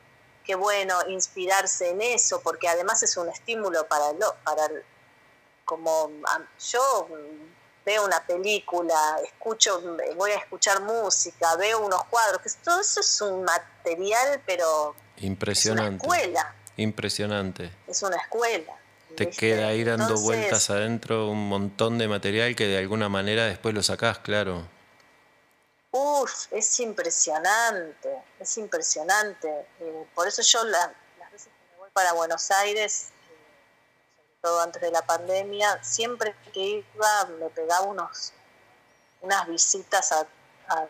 [0.43, 4.83] qué bueno inspirarse en eso, porque además es un estímulo para lo, para el-
[5.65, 6.09] como
[6.71, 7.07] yo
[7.85, 9.81] veo una película, escucho,
[10.15, 15.21] voy a escuchar música, veo unos cuadros, que todo eso es un material, pero es
[15.21, 16.05] una Impresionante.
[16.07, 17.71] escuela, Impresionante.
[17.87, 18.73] es una escuela.
[19.15, 19.39] Te ¿viste?
[19.39, 23.73] queda ahí dando Entonces, vueltas adentro un montón de material que de alguna manera después
[23.75, 24.67] lo sacás, claro.
[25.91, 29.67] Uf, es impresionante, es impresionante.
[29.79, 34.35] Eh, por eso yo la- las veces que me voy para Buenos Aires, eh, sobre
[34.41, 36.59] todo antes de la pandemia, siempre que
[36.95, 38.33] iba me pegaba unos
[39.23, 40.25] unas visitas a,
[40.69, 40.87] a-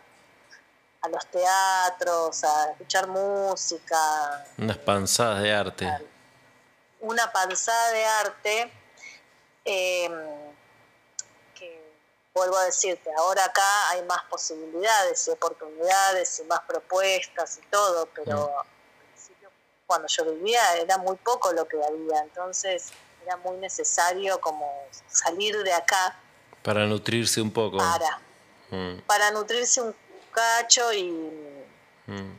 [1.02, 6.08] a los teatros, a escuchar música, Unas panzadas de arte.
[7.00, 8.72] una panzada de arte
[9.64, 10.51] eh,
[12.34, 18.06] vuelvo a decirte, ahora acá hay más posibilidades y oportunidades y más propuestas y todo,
[18.14, 18.58] pero Mm.
[18.58, 18.66] al
[19.12, 19.50] principio
[19.86, 22.88] cuando yo vivía era muy poco lo que había, entonces
[23.24, 26.18] era muy necesario como salir de acá
[26.62, 27.76] Para nutrirse un poco.
[27.78, 28.20] para,
[28.70, 29.94] Mm, para nutrirse un
[30.32, 31.10] cacho y
[32.06, 32.38] mm.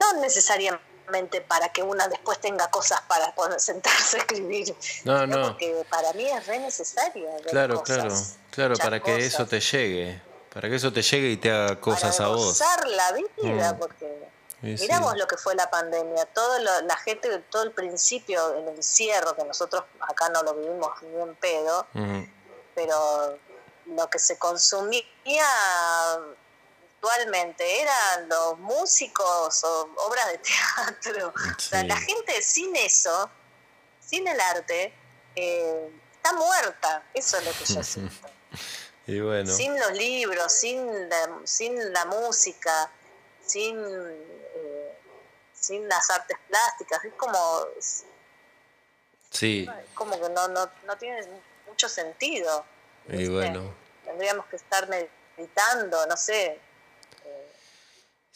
[0.00, 0.82] no necesariamente
[1.48, 4.74] para que una después tenga cosas para poder sentarse a escribir.
[5.04, 5.48] No, no.
[5.48, 7.28] Porque para mí es re necesario.
[7.48, 8.14] Claro, cosas, claro.
[8.50, 10.22] Claro, para que eso te llegue.
[10.52, 12.44] Para que eso te llegue y te haga cosas para a vos.
[12.46, 13.78] gozar la vida, Mm.
[13.78, 14.28] porque
[14.62, 14.76] sí.
[14.82, 19.34] miramos lo que fue la pandemia, todo lo- la gente, todo el principio, el encierro,
[19.34, 22.22] que nosotros acá no lo vivimos ni en pedo, Mm,
[22.76, 23.36] pero
[23.86, 25.04] lo que se consumía
[27.04, 30.38] virtualmente eran los músicos o obras de
[31.02, 31.28] teatro.
[31.56, 33.30] O sea, la gente sin eso,
[34.00, 34.94] sin el arte,
[35.36, 37.02] eh, está muerta.
[37.12, 38.28] Eso es lo que yo siento.
[39.06, 39.52] Y bueno.
[39.52, 42.90] Sin los libros, sin la, sin la música,
[43.44, 44.98] sin, eh,
[45.52, 47.04] sin las artes plásticas.
[47.04, 48.04] Es como, es
[49.30, 49.68] Sí.
[49.94, 51.26] como que no, no, no tiene
[51.66, 52.64] mucho sentido.
[53.08, 53.32] Y ¿viste?
[53.32, 53.74] bueno.
[54.04, 56.60] Tendríamos que estar meditando, no sé.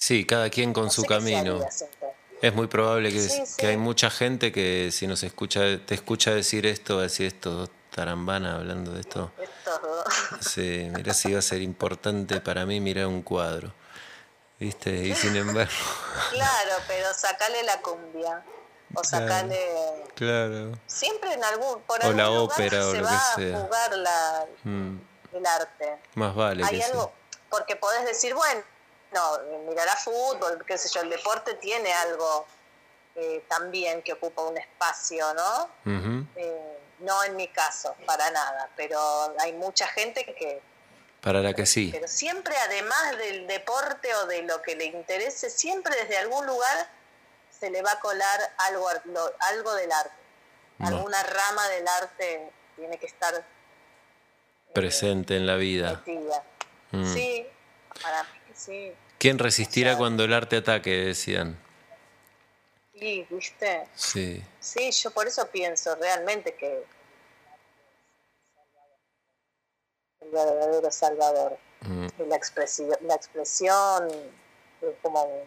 [0.00, 1.60] Sí, cada quien con no su camino.
[2.40, 3.66] Es muy probable que, Sí, que sí.
[3.66, 7.50] hay mucha gente que si nos escucha, te escucha decir esto, va a decir esto,
[7.50, 9.32] dos tarambanas hablando de esto.
[10.40, 13.72] Sí, mira si va a ser importante para mí mirar un cuadro.
[14.60, 14.90] ¿Viste?
[14.90, 15.72] Y sin embargo,
[16.30, 18.44] claro, pero sacale la cumbia.
[18.94, 19.58] O sacale.
[20.14, 20.78] claro.
[20.86, 21.80] Siempre en algún.
[21.82, 23.56] Por O la lugar ópera o lo va que sea.
[23.56, 24.98] a jugar la, Mm,
[25.32, 25.98] el arte.
[26.14, 26.90] más vale Hay que sí.
[26.92, 27.12] algo.
[27.50, 28.60] Porque podés decir, bueno,
[29.12, 29.38] no,
[29.68, 32.46] mirará fútbol, qué sé yo, el deporte tiene algo
[33.16, 35.70] eh, también que ocupa un espacio, ¿no?
[36.36, 40.60] Eh, no en mi caso, para nada, pero hay mucha gente que,
[41.20, 41.90] Para la que sí.
[41.92, 46.90] pero siempre además del deporte o de lo que le interese, siempre desde algún lugar
[47.50, 48.88] se le va a colar algo,
[49.40, 50.12] algo del arte.
[50.78, 50.88] No.
[50.88, 53.44] Alguna rama del arte tiene que estar
[54.72, 56.02] Presente en la vida.
[56.92, 57.12] Mm.
[57.12, 57.46] Sí,
[58.00, 58.92] para mí sí.
[59.18, 60.90] ¿Quién resistirá O sea- cuando el arte ataque?
[60.90, 61.58] Decían.
[62.94, 63.86] Sí, ¿viste?
[63.94, 64.42] Sí.
[64.60, 66.84] Sí, yo por eso pienso realmente que
[70.20, 71.58] el verdadero salvador.
[71.82, 74.08] Mm, la expresión, la expresión
[74.82, 75.44] es como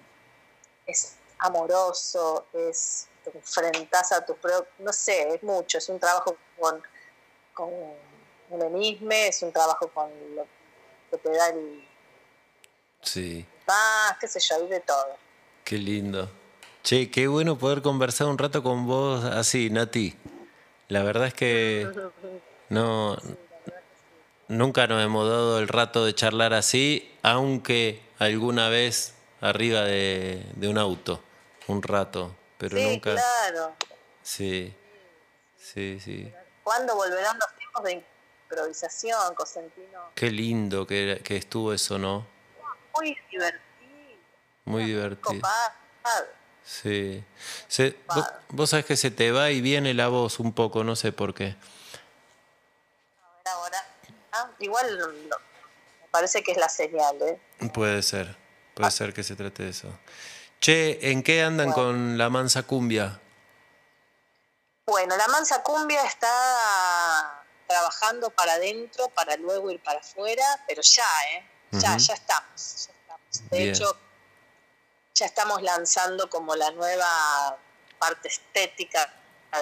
[0.87, 6.35] es amoroso, es te enfrentas a tus propios, no sé, es mucho, es un trabajo
[6.59, 6.81] con,
[7.53, 7.69] con
[8.49, 10.45] uno mismo, es un trabajo con lo
[11.11, 11.87] que te da el
[13.01, 13.45] Sí.
[13.67, 15.17] más, qué sé yo, de todo.
[15.63, 16.29] Qué lindo.
[16.83, 20.15] Che, qué bueno poder conversar un rato con vos así, Nati.
[20.87, 21.87] La verdad es que
[22.69, 23.17] no
[24.47, 30.67] nunca nos hemos dado el rato de charlar así, aunque alguna vez arriba de, de
[30.67, 31.23] un auto,
[31.67, 33.13] un rato, pero sí, nunca.
[33.13, 33.73] claro.
[34.21, 34.73] Sí,
[35.57, 36.31] sí, sí.
[36.63, 38.03] ¿Cuándo volverán los tiempos de
[38.43, 40.11] improvisación, Cosentino?
[40.13, 42.27] Qué lindo que, que estuvo eso, ¿no?
[43.01, 44.19] Muy divertido,
[44.65, 45.41] Muy divertido.
[45.41, 46.27] copado.
[46.63, 47.23] Sí.
[47.67, 50.95] Se- vos, vos sabés que se te va y viene la voz un poco, no
[50.95, 51.55] sé por qué.
[53.45, 53.83] ahora.
[54.33, 57.41] Ah, igual no- me parece que es la señal, ¿eh?
[57.73, 58.37] Puede ser,
[58.75, 59.91] puede ser que se trate de eso.
[60.59, 63.19] Che, ¿en qué andan con la mansa cumbia?
[64.85, 71.03] Bueno, la mansa cumbia está trabajando para adentro, para luego ir para afuera, pero ya,
[71.33, 71.47] ¿eh?
[71.71, 72.90] Ya, ya estamos, ya estamos.
[73.49, 73.69] De Bien.
[73.69, 73.97] hecho,
[75.15, 77.57] ya estamos lanzando como la nueva
[77.99, 79.13] parte estética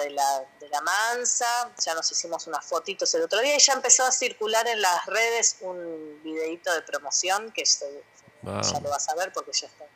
[0.02, 3.72] de la, de la mansa, ya nos hicimos unas fotitos el otro día y ya
[3.72, 8.04] empezó a circular en las redes un videíto de promoción que se-
[8.42, 9.90] ya lo vas a ver porque ya está en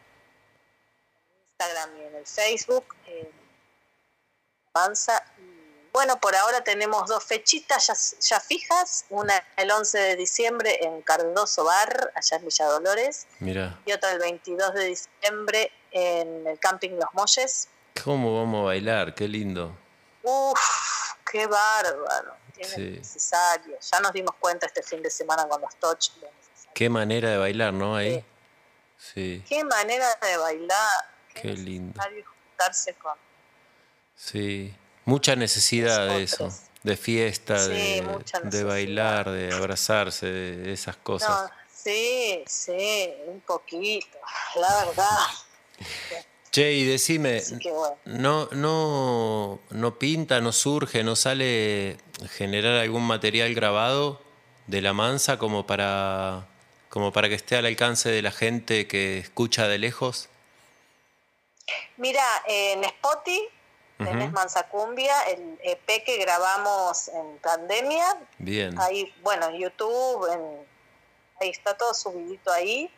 [1.48, 2.94] Instagram y en el Facebook.
[3.06, 3.30] eh,
[4.74, 5.24] Mansa.
[5.94, 11.02] Bueno, por ahora tenemos dos fechitas ya, ya fijas, una el 11 de diciembre en
[11.02, 13.28] Cardoso Bar, allá en Villa Dolores,
[13.86, 17.68] y otra el 22 de diciembre en el Camping Los Molles.
[18.02, 19.14] ¿cómo vamos a bailar?
[19.14, 19.78] Qué lindo.
[20.24, 22.80] Uf, qué bárbaro, tiene Sí.
[22.98, 23.78] necesario.
[23.80, 26.08] Ya nos dimos cuenta este fin de semana con los touch.
[26.74, 27.94] Qué manera de bailar, ¿no?
[27.94, 28.24] Ahí.
[28.98, 31.92] Sí, Qué manera de bailar, Qué lindo.
[31.96, 33.14] necesario juntarse con
[34.16, 34.74] sí.
[35.04, 36.48] Mucha necesidad de eso,
[36.82, 38.00] de fiesta, Sí,
[38.44, 41.28] de, bailar, de abrazarse, de, esas cosas.
[41.28, 44.18] No, sí, sí, un poquito,
[44.56, 45.18] la verdad.
[46.50, 47.96] Che, y decime, bueno.
[48.04, 51.96] no, no, no pinta, no surge, no sale
[52.30, 54.22] generar algún material grabado
[54.68, 56.46] de la mansa como para,
[56.88, 60.28] como para que esté al alcance de la gente que escucha de lejos.
[61.96, 63.48] Mira, en Spotify
[64.32, 68.04] Mansa Cumbia, el EP que grabamos en pandemia.
[68.38, 70.66] Bien, Ahí, bueno, en YouTube, en-
[71.40, 72.90] ahí está todo subidito ahí.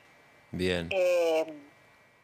[0.51, 0.89] bien.
[0.91, 1.63] eh,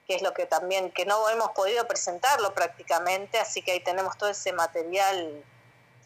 [0.06, 4.18] que es lo que también, que no hemos podido presentarlo prácticamente, así que ahí tenemos
[4.18, 5.44] todo ese material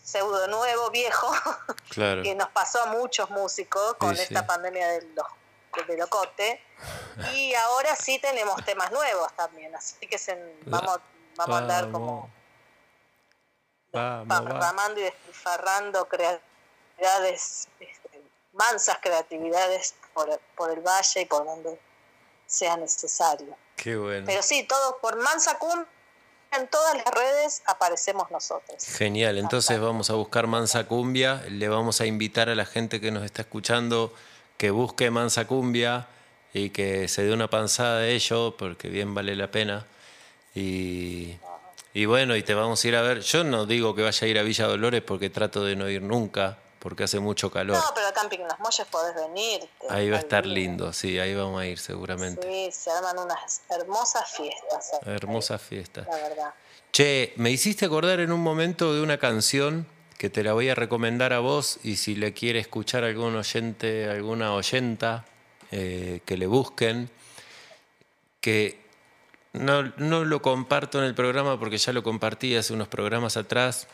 [0.03, 1.33] pseudo nuevo, viejo,
[1.91, 2.23] Claro.
[2.23, 4.47] que nos pasó a muchos músicos con Sí, esta sí.
[4.47, 5.15] pandemia del,
[5.89, 6.61] del locote.
[7.35, 10.99] Y ahora sí tenemos temas nuevos también, así que se- vamos,
[11.37, 12.31] vamos a andar como
[13.97, 18.23] Derramando y despilfarrando creatividades, este,
[18.53, 21.79] mansas creatividades por, por el valle y por donde
[22.47, 23.57] sea necesario.
[23.77, 24.25] Qué bueno.
[24.27, 25.87] Pero sí, todo por Mansa Cumbia,
[26.53, 28.85] en todas las redes aparecemos nosotros.
[28.85, 33.11] Genial, entonces vamos a buscar Mansa Cumbia, le vamos a invitar a la gente que
[33.11, 34.13] nos está escuchando
[34.57, 36.09] que busque Mansa Cumbia
[36.53, 39.87] y que se dé una panzada de ello, porque bien vale la pena.
[40.55, 41.37] Y,
[41.97, 43.23] y bueno, y te vamos a ir a ver.
[43.23, 46.03] Yo no digo que vaya a ir a Villa Dolores porque trato de no ir
[46.03, 47.75] nunca, porque hace mucho calor.
[47.75, 49.67] No, pero Camping Las Molles podés venir.
[49.89, 52.47] Ahí va a estar lindo, sí, ahí vamos a ir seguramente.
[52.47, 54.91] Sí, se arman unas hermosas fiestas.
[55.07, 56.07] Hermosas fiestas.
[56.07, 56.55] La verdad.
[56.93, 59.87] Che, me hiciste acordar en un momento de una canción
[60.19, 64.11] que te la voy a recomendar a vos y si le quiere escuchar algún oyente,
[64.11, 65.25] alguna oyenta,
[65.71, 67.09] eh, que le busquen,
[68.43, 68.86] que
[69.57, 73.89] no, no lo comparto en el programa porque ya lo compartí hace unos programas atrás,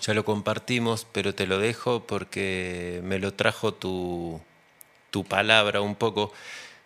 [0.00, 4.40] ya lo compartimos, pero te lo dejo porque me lo trajo tu,
[5.10, 6.32] tu palabra un poco.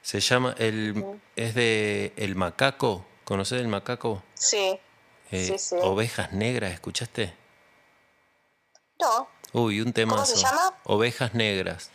[0.03, 1.05] Se llama, el,
[1.36, 4.22] es de El Macaco, ¿conoces el Macaco?
[4.34, 4.78] Sí,
[5.30, 5.76] Eh, sí, sí.
[5.82, 7.34] Ovejas negras, ¿escuchaste?
[9.01, 10.24] No, Uy, un temazo.
[10.36, 10.74] se llama?
[10.84, 11.90] Ovejas negras.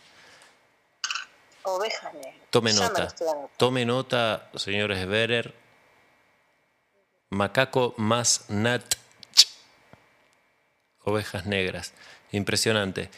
[1.62, 2.34] ovejas negras.
[2.50, 3.14] Tome nota.
[3.56, 5.54] Tome nota, señores Berer.
[7.30, 8.94] Macaco más nat.
[11.04, 11.92] Ovejas negras.
[12.32, 13.10] Impresionante.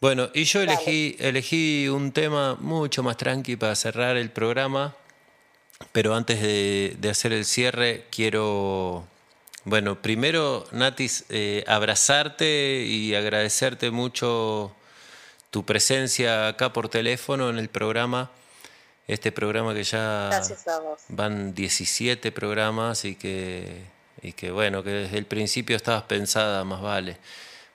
[0.00, 4.94] Bueno, y yo elegí, elegí un tema mucho más tranqui para cerrar el programa,
[5.90, 9.08] pero antes de, de hacer el cierre, quiero,
[9.64, 14.72] bueno, primero, Natis, eh, abrazarte y agradecerte mucho
[15.50, 18.30] tu presencia acá por teléfono en el programa,
[19.08, 20.30] este programa que ya
[21.08, 23.82] van 17 programas y que,
[24.22, 27.18] y que bueno, que desde el principio estabas pensada, más vale.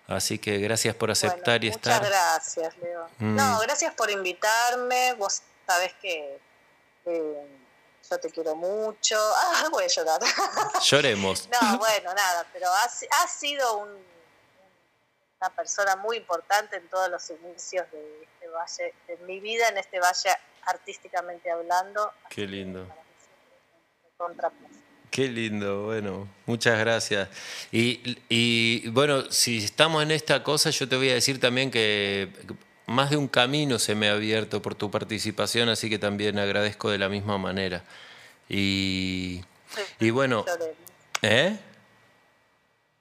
[0.07, 2.01] Así que gracias por aceptar Bueno, y estar.
[2.01, 3.07] Muchas gracias, Leo.
[3.19, 3.35] Mm.
[3.35, 5.13] No, gracias por invitarme.
[5.13, 6.39] Vos sabés que
[7.05, 7.47] eh,
[8.09, 9.17] yo te quiero mucho.
[9.55, 10.21] Ah, voy a llorar.
[10.83, 11.49] Lloremos.
[11.49, 14.03] no, bueno, nada, pero has, has sido un-
[15.41, 19.99] una persona muy importante en todos los inicios de valle, de mi vida en este
[19.99, 20.29] valle
[20.65, 22.11] artísticamente hablando.
[22.29, 22.87] Qué lindo.
[25.11, 27.29] Qué lindo, bueno, muchas gracias.
[27.71, 32.29] Y, y, bueno, si estamos en esta cosa, yo te voy a decir también que
[32.87, 36.89] más de un camino se me ha abierto por tu participación, así que también agradezco
[36.89, 37.83] de la misma manera.
[38.49, 39.43] Y,
[39.99, 40.45] y bueno.
[41.21, 41.59] ¿eh?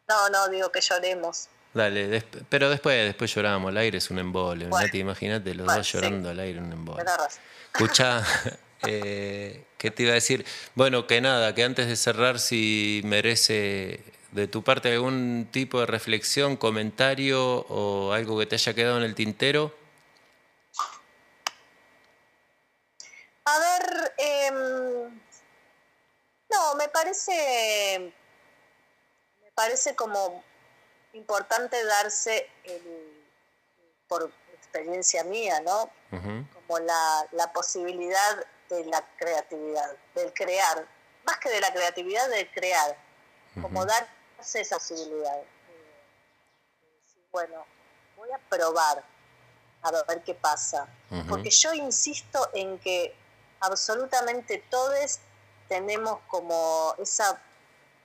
[0.09, 1.49] No, no, digo que lloremos.
[1.75, 3.71] Dale, desp- pero después, después lloramos.
[3.71, 4.67] El aire es un embole.
[4.67, 4.89] Bueno.
[4.93, 5.93] Imagínate los Bueno, dos sí.
[5.95, 7.05] llorando al aire, un embole.
[7.73, 8.23] Escucha,
[8.83, 10.45] eh, ¿qué te iba a decir?
[10.75, 14.01] Bueno, que nada, que antes de cerrar, si merece
[14.33, 19.05] de tu parte algún tipo de reflexión, comentario o algo que te haya quedado en
[19.05, 19.75] el tintero.
[23.45, 25.21] A ver, em,
[26.51, 28.13] no, me parece,
[29.43, 30.45] me parece como
[31.15, 33.25] importante darse el,
[34.09, 35.91] por experiencia mía, ¿no?
[36.11, 40.87] Como la, la posibilidad de la creatividad, del crear,
[41.25, 42.97] más que de la creatividad, del crear,
[43.61, 45.39] como darse esa posibilidad.
[45.39, 45.47] Eh,
[47.31, 47.65] bueno,
[48.17, 49.05] voy a probar
[49.83, 50.89] a ver qué pasa.
[51.29, 53.15] Porque yo insisto en que
[53.61, 55.19] absolutamente todos
[55.69, 57.41] tenemos como esa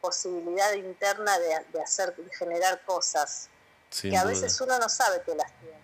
[0.02, 3.50] posibilidad interna de, de hacer, de generar cosas
[3.90, 4.32] sin que a duda.
[4.32, 5.78] veces uno no sabe que las tiene.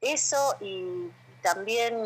[0.00, 1.12] Eso y, y
[1.42, 1.96] también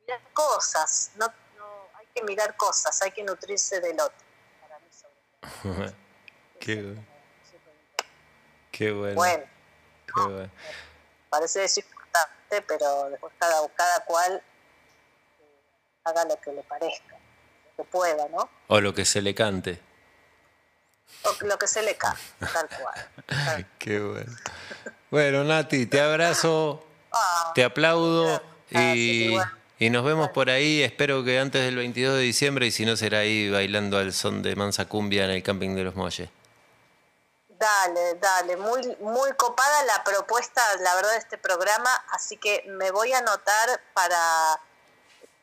[0.00, 4.26] mirar cosas, no, no, hay que mirar cosas, hay que nutrirse del otro.
[4.60, 5.14] Para mí sobre
[5.62, 5.96] todo.
[6.58, 7.04] Qué Eso bueno.
[8.70, 9.14] Qué bueno.
[9.14, 9.44] Bueno,
[10.06, 10.50] qué bueno.
[11.28, 14.42] parece eso importante, pero después cada, cada cual
[15.40, 15.60] eh,
[16.04, 17.11] haga lo que le parezca,
[17.82, 18.48] que pueda, ¿no?
[18.68, 19.80] O lo que se le cante.
[21.24, 23.10] O lo que se le cae, tal cual.
[23.26, 24.32] Tal- Qué bueno.
[25.10, 28.24] Bueno, Nati, te abrazo, Ah, te aplaudo
[28.70, 29.36] Gracias, y,
[29.78, 30.82] y nos vemos por ahí.
[30.82, 34.42] Espero que antes del 22 de diciembre y si no será ahí bailando al son
[34.42, 36.30] de Mansa Cumbia en el camping de los Molles.
[37.48, 42.90] Dale, dale, muy, muy copada la propuesta, la verdad, de este programa, así que me
[42.90, 44.58] voy a anotar para,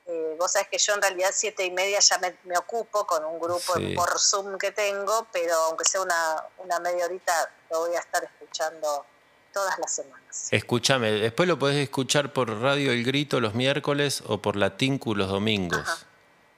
[0.10, 3.24] eh, vos sabés que yo en realidad siete y media ya me, me ocupo con
[3.26, 3.94] un grupo Sí.
[3.96, 7.32] por Zoom que tengo, pero aunque sea una, una media horita,
[7.70, 9.06] lo voy a estar escuchando
[9.54, 10.48] todas las semanas.
[10.52, 15.16] Escúchame, después lo podés escuchar por Radio El Grito los miércoles o por la Tinku
[15.16, 15.80] los domingos.
[15.80, 15.98] Ajá.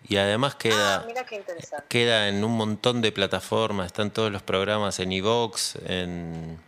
[0.07, 1.85] Y además queda, Ah, interesante.
[1.87, 6.59] queda en un montón de plataformas, están todos los programas en iVox, en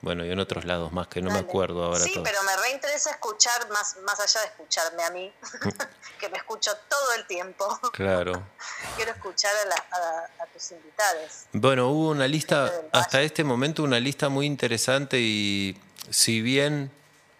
[0.00, 3.10] bueno, y en otros lados más que no me acuerdo ahora Sí, pero me reinteresa
[3.10, 5.32] escuchar, más, más allá de escucharme a mí,
[6.20, 7.66] que me escucho todo el tiempo.
[7.92, 8.32] Claro.
[8.96, 11.44] Quiero escuchar a, la- a- a tus invitados.
[11.52, 15.76] Bueno, hubo una lista, hasta este momento una lista muy interesante y
[16.10, 16.90] si bien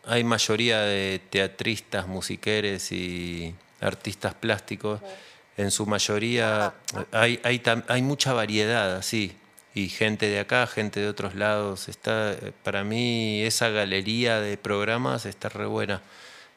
[0.05, 5.01] hay mayoría de teatristas, musiqueres y artistas plásticos,
[5.57, 6.73] en su mayoría
[7.13, 9.37] hay, hay, hay mucha variedad, así,
[9.79, 11.89] y gente de acá, gente de otros lados.
[11.89, 16.03] Está, para mí esa galería de programas está re buena.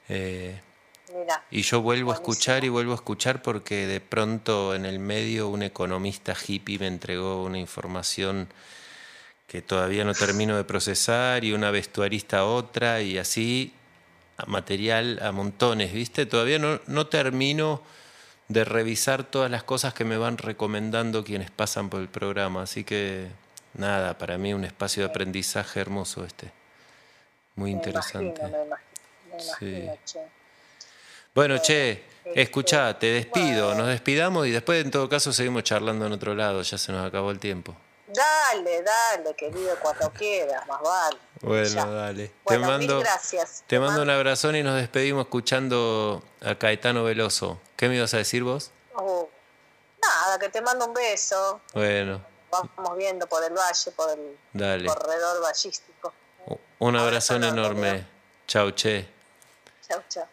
[0.10, 0.60] Eh,
[1.14, 1.44] Mira.
[1.52, 5.50] y yo vuelvo a escuchar y vuelvo a escuchar porque de pronto en el medio
[5.50, 8.48] un economista hippie me entregó una información
[9.46, 13.74] que todavía no termino de procesar y una vestuarista otra y así
[14.38, 16.26] a material a montones, ¿viste?
[16.26, 17.84] Todavía no, no termino
[18.52, 22.84] de revisar todas las cosas que me van recomendando quienes pasan por el programa, así
[22.84, 23.28] que
[23.74, 26.52] nada, para mí un espacio de aprendizaje hermoso este.
[27.56, 28.42] Muy Me interesante.
[28.42, 28.88] imagino, me imagino,
[29.32, 29.66] me Sí.
[29.84, 30.20] imagino, che.
[31.34, 31.92] Bueno, che,
[32.26, 36.36] este, escuchá, te despido, nos despidamos y después en todo caso seguimos charlando en otro
[36.36, 37.76] lado, ya se nos acabó el tiempo.
[38.08, 41.18] Dale, dale, querido, cuando quieras, más vale.
[41.40, 41.86] Bueno, Ya.
[41.86, 42.32] dale.
[42.44, 43.64] Bueno, te mando, mil gracias.
[43.68, 47.62] te mando un abrazón y nos despedimos escuchando a Caetano Veloso.
[47.82, 48.70] ¿Qué me ibas a decir vos?
[48.94, 49.28] Oh,
[50.04, 51.62] nada, que te mando un beso.
[51.74, 54.86] Bueno, Vamos viendo por el valle, por el dale.
[54.86, 56.14] corredor ballístico.
[56.78, 58.06] Un abrazón Abrazo enorme.
[58.48, 59.08] Chau, che.
[59.90, 60.26] Chau, chau.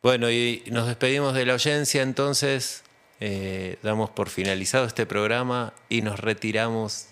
[0.00, 2.84] Bueno, y nos despedimos de la audiencia entonces.
[3.18, 7.06] eh, damos por finalizado este programa y nos retiramos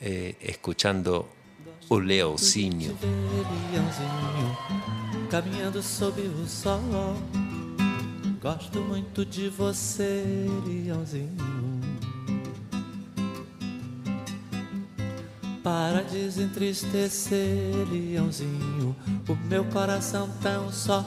[0.00, 1.28] eh, escuchando
[1.88, 2.96] o Leocinho.
[5.30, 6.80] Caminhando sob o sol.
[8.40, 10.24] Gosto muito de você,
[10.66, 11.36] Leãozinho.
[15.62, 18.96] Para desentristecer, Leãozinho,
[19.28, 21.04] o meu coração tão só.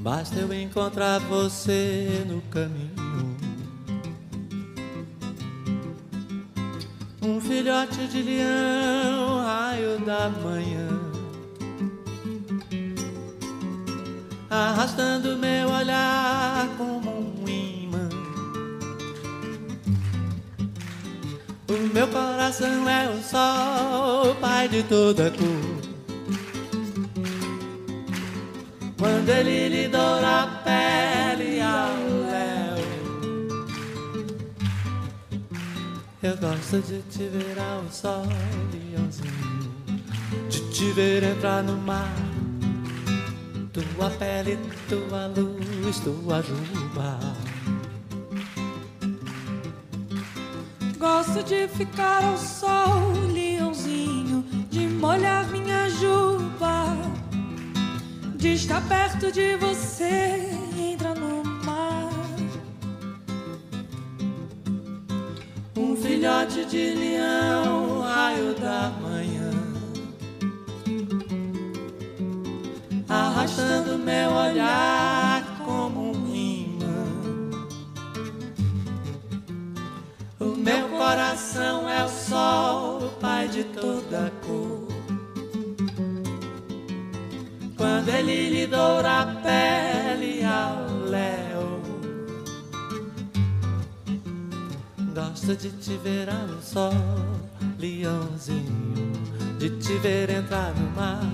[0.00, 3.36] Basta eu encontrar você no caminho.
[7.20, 10.88] Um filhote de leão, raio da manhã,
[14.50, 18.08] arrastando meu olhar como um imã.
[21.68, 25.80] O meu coração é o sol, pai de toda cor.
[28.98, 31.94] Quando ele lhe doura a pele ao
[32.28, 32.84] léu.
[36.22, 38.26] Eu gosto de te ver ao sol,
[38.72, 39.70] leãozinho.
[40.50, 42.29] De te ver entrar no mar.
[43.72, 44.58] Tua pele,
[44.88, 47.18] tua luz, tua juba.
[50.98, 56.96] Gosto de ficar ao sol, leãozinho, de molhar minha juba,
[58.36, 62.10] de estar perto de você, entra no mar.
[65.76, 69.19] Um filhote de leão, raio da manhã,
[73.40, 77.06] arrastando meu olhar como um imã.
[80.38, 84.88] O meu coração é o sol, o pai de toda cor.
[87.78, 91.80] Quando ele lhe doura a pele ao léu.
[95.14, 96.92] Gosto de te ver ao sol,
[97.78, 99.12] leãozinho,
[99.58, 101.24] de te ver entrar no mar.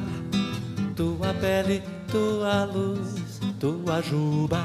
[0.95, 4.65] Tua pele, tua luz, tua juba.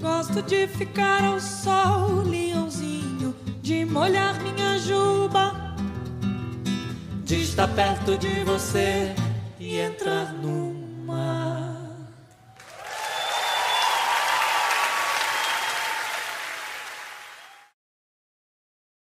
[0.00, 5.52] Gosto de ficar ao sol, leãozinho, de molhar minha juba,
[7.24, 9.14] de estar perto de você
[9.58, 10.71] e entrar no